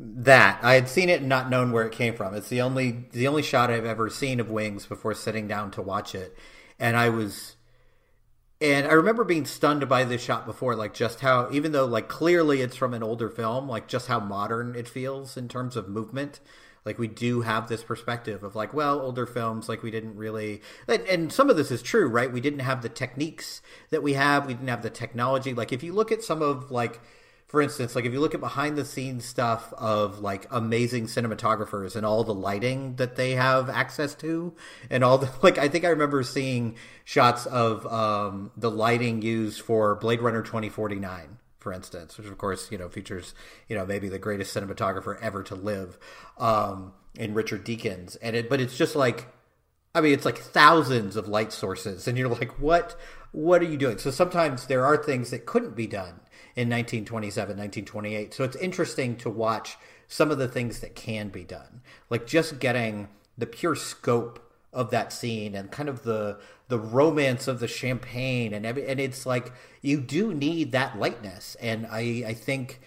[0.00, 2.34] That I had seen it and not known where it came from.
[2.34, 5.82] It's the only the only shot I've ever seen of Wings before sitting down to
[5.82, 6.36] watch it,
[6.78, 7.56] and I was
[8.60, 12.08] and I remember being stunned by this shot before, like just how, even though like
[12.08, 15.88] clearly it's from an older film, like just how modern it feels in terms of
[15.88, 16.40] movement.
[16.88, 20.62] Like we do have this perspective of like, well, older films, like we didn't really,
[20.88, 22.32] and, and some of this is true, right?
[22.32, 23.60] We didn't have the techniques
[23.90, 24.46] that we have.
[24.46, 25.52] We didn't have the technology.
[25.52, 26.98] Like if you look at some of like
[27.46, 31.94] for instance, like if you look at behind the scenes stuff of like amazing cinematographers
[31.94, 34.54] and all the lighting that they have access to,
[34.88, 39.60] and all the like, I think I remember seeing shots of um, the lighting used
[39.60, 41.36] for Blade Runner twenty forty nine,
[41.68, 43.34] for instance, which of course you know features
[43.68, 45.98] you know maybe the greatest cinematographer ever to live,
[46.38, 49.28] um, in Richard Deakins, and it, but it's just like.
[49.94, 52.94] I mean, it's like thousands of light sources, and you're like, "What?
[53.32, 56.20] What are you doing?" So sometimes there are things that couldn't be done,
[56.54, 58.34] in 1927, 1928.
[58.34, 59.76] So it's interesting to watch
[60.06, 64.90] some of the things that can be done, like just getting the pure scope of
[64.90, 66.38] that scene and kind of the
[66.68, 71.56] the romance of the champagne and every, and it's like you do need that lightness
[71.60, 72.80] and I I think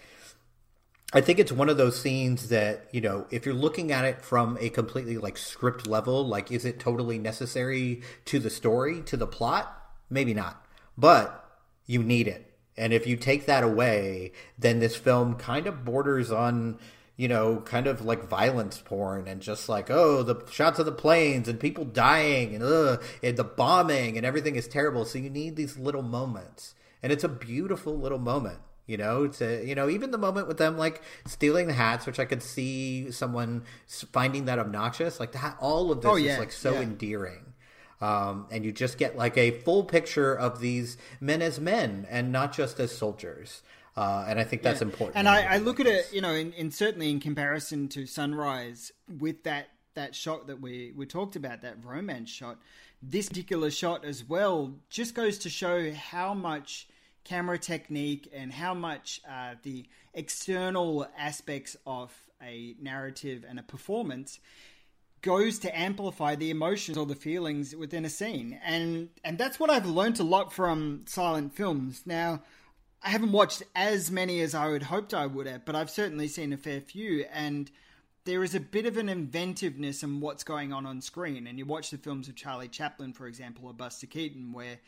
[1.14, 4.22] I think it's one of those scenes that, you know, if you're looking at it
[4.22, 9.18] from a completely like script level, like is it totally necessary to the story, to
[9.18, 9.78] the plot?
[10.08, 10.64] Maybe not.
[10.96, 11.44] But
[11.86, 12.54] you need it.
[12.78, 16.78] And if you take that away, then this film kind of borders on,
[17.16, 20.92] you know, kind of like violence porn and just like, oh, the shots of the
[20.92, 25.04] planes and people dying and, ugh, and the bombing and everything is terrible.
[25.04, 26.74] So you need these little moments.
[27.02, 28.58] And it's a beautiful little moment.
[28.86, 32.18] You know, to you know, even the moment with them like stealing the hats, which
[32.18, 33.62] I could see someone
[34.12, 35.56] finding that obnoxious, like that.
[35.60, 36.80] All of this oh, yeah, is like so yeah.
[36.80, 37.52] endearing.
[38.00, 42.32] Um, and you just get like a full picture of these men as men and
[42.32, 43.62] not just as soldiers.
[43.96, 44.86] Uh, and I think that's yeah.
[44.86, 45.16] important.
[45.16, 48.90] And I, I, look at it, you know, in, in, certainly in comparison to Sunrise,
[49.18, 52.58] with that that shot that we we talked about, that romance shot,
[53.02, 56.88] this particular shot as well just goes to show how much
[57.24, 62.12] camera technique and how much uh, the external aspects of
[62.42, 64.40] a narrative and a performance
[65.20, 68.58] goes to amplify the emotions or the feelings within a scene.
[68.64, 72.02] And and that's what I've learned a lot from silent films.
[72.06, 72.42] Now,
[73.04, 76.28] I haven't watched as many as I would hoped I would have, but I've certainly
[76.28, 77.70] seen a fair few and
[78.24, 81.46] there is a bit of an inventiveness in what's going on on screen.
[81.46, 84.78] And you watch the films of Charlie Chaplin, for example, or Buster Keaton, where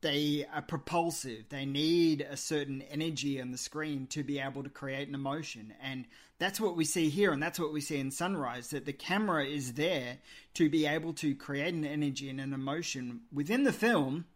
[0.00, 1.44] they are propulsive.
[1.48, 5.74] They need a certain energy on the screen to be able to create an emotion.
[5.80, 6.06] And
[6.38, 9.46] that's what we see here, and that's what we see in Sunrise that the camera
[9.46, 10.18] is there
[10.54, 14.26] to be able to create an energy and an emotion within the film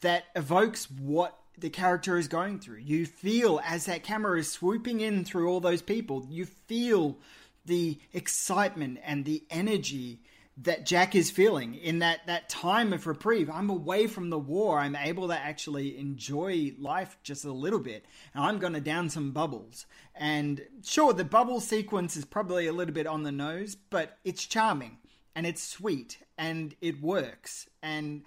[0.00, 2.78] that evokes what the character is going through.
[2.78, 7.18] You feel as that camera is swooping in through all those people, you feel
[7.64, 10.20] the excitement and the energy
[10.62, 13.48] that Jack is feeling in that that time of reprieve.
[13.48, 14.80] I'm away from the war.
[14.80, 18.04] I'm able to actually enjoy life just a little bit,
[18.34, 19.86] and I'm going to down some bubbles.
[20.16, 24.44] And sure, the bubble sequence is probably a little bit on the nose, but it's
[24.46, 24.98] charming
[25.36, 27.68] and it's sweet and it works.
[27.80, 28.24] And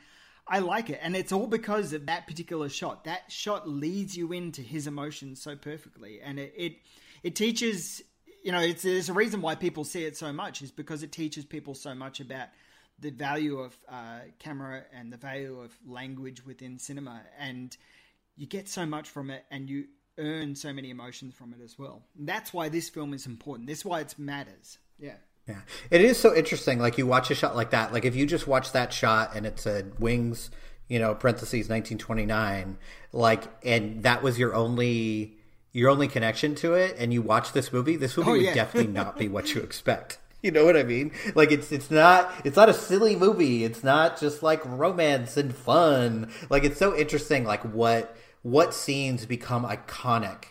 [0.47, 3.05] I like it, and it's all because of that particular shot.
[3.05, 6.75] That shot leads you into his emotions so perfectly, and it it,
[7.23, 8.01] it teaches.
[8.43, 11.11] You know, it's there's a reason why people see it so much is because it
[11.11, 12.47] teaches people so much about
[12.99, 17.77] the value of uh, camera and the value of language within cinema, and
[18.35, 19.85] you get so much from it, and you
[20.17, 22.03] earn so many emotions from it as well.
[22.17, 23.67] And that's why this film is important.
[23.67, 24.77] That's why it matters.
[24.99, 25.15] Yeah.
[25.47, 26.79] Yeah, it is so interesting.
[26.79, 27.91] Like you watch a shot like that.
[27.91, 30.51] Like if you just watch that shot and it said "Wings,"
[30.87, 32.77] you know, parentheses 1929,
[33.11, 35.37] like, and that was your only
[35.73, 38.91] your only connection to it, and you watch this movie, this movie Oh, would definitely
[38.91, 40.19] not be what you expect.
[40.41, 41.11] You know what I mean?
[41.35, 43.63] Like it's it's not it's not a silly movie.
[43.63, 46.31] It's not just like romance and fun.
[46.49, 47.43] Like it's so interesting.
[47.45, 50.45] Like what what scenes become iconic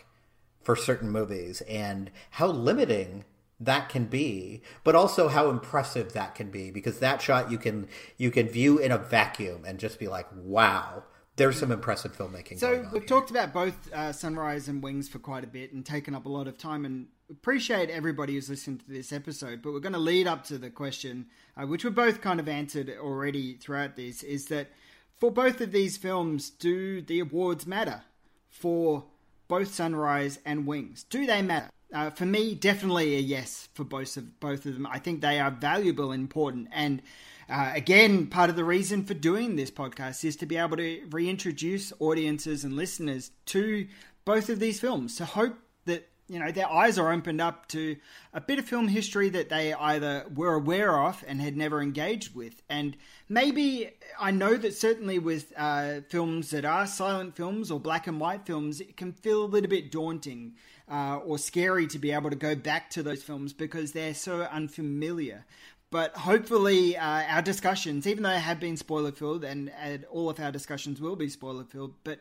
[0.63, 3.25] for certain movies and how limiting
[3.63, 7.87] that can be but also how impressive that can be because that shot you can
[8.17, 11.03] you can view in a vacuum and just be like wow
[11.37, 13.07] there's some impressive filmmaking So we've here.
[13.07, 16.29] talked about both uh, Sunrise and Wings for quite a bit and taken up a
[16.29, 19.61] lot of time and appreciate everybody who's listened to this episode.
[19.61, 22.49] But we're going to lead up to the question, uh, which we both kind of
[22.49, 24.71] answered already throughout this, is that
[25.15, 28.03] for both of these films, do the awards matter
[28.49, 29.05] for
[29.47, 31.05] both Sunrise and Wings?
[31.09, 31.69] Do they matter?
[31.93, 34.87] Uh, for me, definitely a yes for both of both of them.
[34.87, 36.69] I think they are valuable and important.
[36.71, 37.01] And
[37.49, 41.01] uh, again, part of the reason for doing this podcast is to be able to
[41.09, 43.87] reintroduce audiences and listeners to
[44.23, 45.17] both of these films.
[45.17, 47.97] To hope that you know their eyes are opened up to
[48.33, 52.33] a bit of film history that they either were aware of and had never engaged
[52.33, 52.95] with, and
[53.27, 58.17] maybe I know that certainly with uh, films that are silent films or black and
[58.17, 60.53] white films, it can feel a little bit daunting
[60.91, 64.41] uh, or scary to be able to go back to those films because they're so
[64.41, 65.45] unfamiliar.
[65.89, 70.29] But hopefully, uh, our discussions, even though they have been spoiler filled, and, and all
[70.29, 72.19] of our discussions will be spoiler filled, but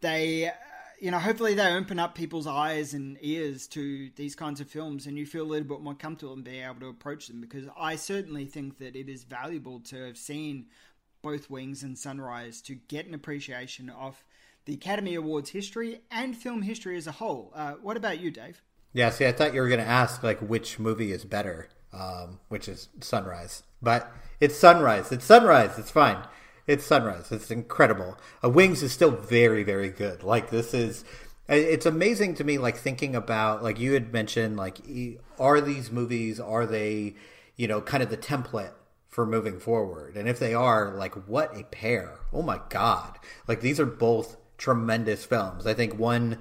[0.00, 0.52] they, uh,
[1.00, 5.06] you know, hopefully they open up people's eyes and ears to these kinds of films,
[5.06, 7.42] and you feel a little bit more comfortable in being able to approach them.
[7.42, 10.66] Because I certainly think that it is valuable to have seen
[11.20, 14.22] both Wings and Sunrise to get an appreciation of
[14.68, 17.52] the Academy Awards history and film history as a whole.
[17.56, 18.62] Uh, what about you, Dave?
[18.94, 22.40] yeah see i thought you were going to ask like which movie is better um,
[22.48, 23.62] which is sunrise.
[23.80, 25.12] But it's sunrise.
[25.12, 25.78] It's sunrise.
[25.78, 26.18] It's fine.
[26.66, 27.32] It's sunrise.
[27.32, 28.18] It's incredible.
[28.44, 30.22] Uh, wings is still very very good.
[30.22, 31.04] Like this is
[31.48, 34.78] it's amazing to me like thinking about like you had mentioned like
[35.38, 37.14] are these movies are they
[37.56, 38.72] you know kind of the template
[39.08, 40.16] for moving forward?
[40.16, 42.18] And if they are like what a pair.
[42.32, 43.18] Oh my god.
[43.46, 45.66] Like these are both tremendous films.
[45.66, 46.38] I think one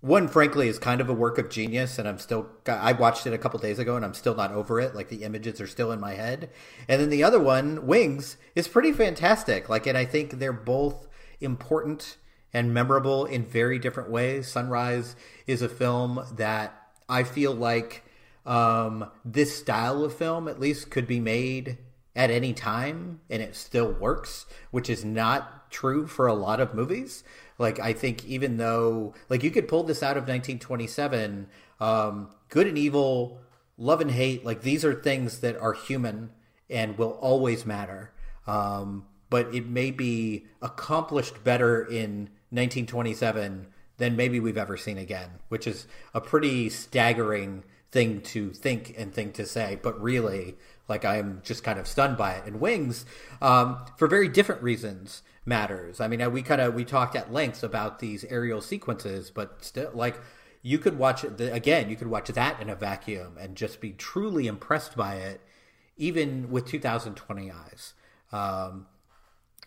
[0.00, 3.32] one frankly is kind of a work of genius and i'm still i watched it
[3.32, 4.94] a couple days ago and i'm still not over it.
[4.94, 6.50] Like the images are still in my head.
[6.88, 9.68] And then the other one wings is pretty fantastic.
[9.68, 11.06] Like and i think they're both
[11.40, 12.16] important
[12.52, 14.48] and memorable in very different ways.
[14.48, 15.16] Sunrise
[15.46, 16.74] is a film that
[17.08, 18.04] i feel like
[18.46, 21.78] um, this style of film at least could be made
[22.16, 26.74] at any time and it still works which is not true for a lot of
[26.74, 27.24] movies
[27.58, 31.46] like I think even though like you could pull this out of 1927,
[31.80, 33.38] um, good and evil,
[33.78, 36.30] love and hate, like these are things that are human
[36.68, 38.12] and will always matter.
[38.46, 45.30] Um, but it may be accomplished better in 1927 than maybe we've ever seen again,
[45.48, 47.62] which is a pretty staggering
[47.92, 49.78] thing to think and thing to say.
[49.80, 50.56] But really,
[50.88, 52.44] like I'm just kind of stunned by it.
[52.46, 53.04] And Wings,
[53.40, 56.00] um, for very different reasons, matters.
[56.00, 59.90] I mean, we kind of we talked at length about these aerial sequences, but still,
[59.94, 60.20] like
[60.62, 61.90] you could watch it again.
[61.90, 65.40] You could watch that in a vacuum and just be truly impressed by it,
[65.96, 67.94] even with 2020 eyes.
[68.32, 68.86] Um,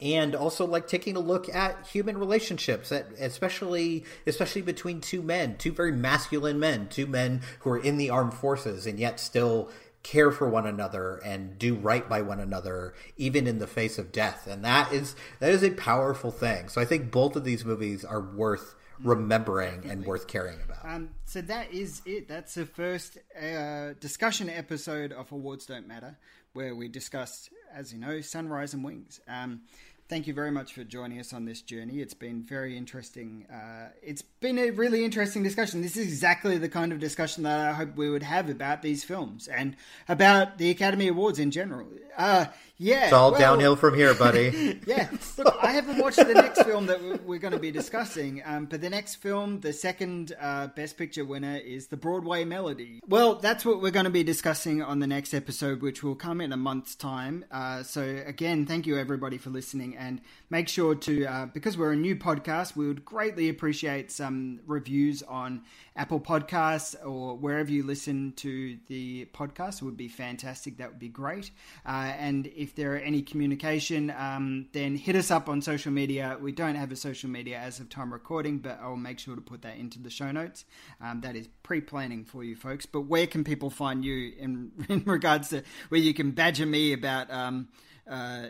[0.02, 5.57] and also like taking a look at human relationships at, especially especially between two men
[5.57, 9.69] two very masculine men two men who are in the armed forces and yet still
[10.08, 14.14] care for one another and do right by one another even in the face of
[14.14, 17.66] death and that is that is a powerful thing so i think both of these
[17.66, 22.28] movies are worth remembering and worth caring about Um, so that is it.
[22.28, 26.18] That's the first uh, discussion episode of Awards Don't Matter,
[26.54, 29.20] where we discussed, as you know, Sunrise and Wings.
[29.28, 29.62] Um,
[30.10, 32.00] thank you very much for joining us on this journey.
[32.00, 33.46] It's been very interesting.
[33.52, 35.82] Uh, it's been a really interesting discussion.
[35.82, 39.04] This is exactly the kind of discussion that I hope we would have about these
[39.04, 39.76] films and
[40.08, 41.88] about the Academy Awards in general.
[42.18, 42.46] Uh,
[42.78, 46.64] yeah, it's all well- downhill from here buddy yeah, look, I haven't watched the next
[46.64, 50.34] film that we- we're going to be discussing, um, but the next film, the second
[50.40, 52.99] uh, Best Picture winner, is The Broadway Melody.
[53.08, 56.40] Well, that's what we're going to be discussing on the next episode, which will come
[56.41, 57.44] in a month's time.
[57.52, 61.91] Uh, so, again, thank you everybody for listening, And make sure to, uh, because we're
[61.91, 65.64] a new podcast, we would greatly appreciate some reviews on
[65.95, 69.82] Apple Podcasts or wherever you listen to the podcast.
[69.82, 70.78] It would be fantastic.
[70.78, 71.52] That would be great.
[71.86, 76.38] Uh, and if there are any communication, um, then hit us up on social media.
[76.39, 79.41] We don't have a social media as of time recording, but I'll make sure to
[79.41, 80.65] put that into the show notes.
[81.02, 82.85] Um, that is pre planning for you folks.
[82.85, 86.94] But where can people find you in, in regards to where you can badger me
[86.94, 87.68] about um,
[88.10, 88.48] uh,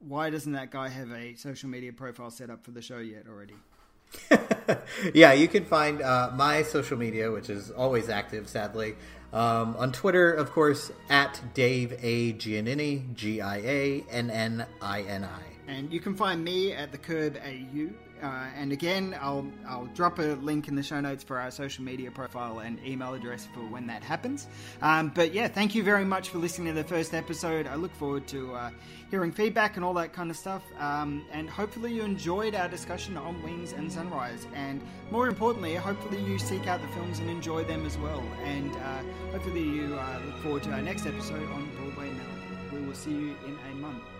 [0.00, 3.24] why doesn't that guy have a social media profile set up for the show yet
[3.28, 3.54] already?
[5.14, 8.94] yeah, you can find uh, my social media, which is always active, sadly,
[9.32, 12.32] um, on Twitter, of course, at Dave A.
[12.34, 15.42] Giannini, G I A N N I N I.
[15.68, 17.90] And you can find me at the Curb AU
[18.22, 21.84] uh, and again, I'll I'll drop a link in the show notes for our social
[21.84, 24.46] media profile and email address for when that happens.
[24.82, 27.66] Um, but yeah, thank you very much for listening to the first episode.
[27.66, 28.70] I look forward to uh,
[29.10, 30.62] hearing feedback and all that kind of stuff.
[30.78, 34.46] Um, and hopefully you enjoyed our discussion on Wings and Sunrise.
[34.54, 34.80] And
[35.10, 38.22] more importantly, hopefully you seek out the films and enjoy them as well.
[38.44, 39.02] And uh,
[39.32, 42.30] hopefully you uh, look forward to our next episode on Broadway Melody.
[42.72, 44.19] We will see you in a month.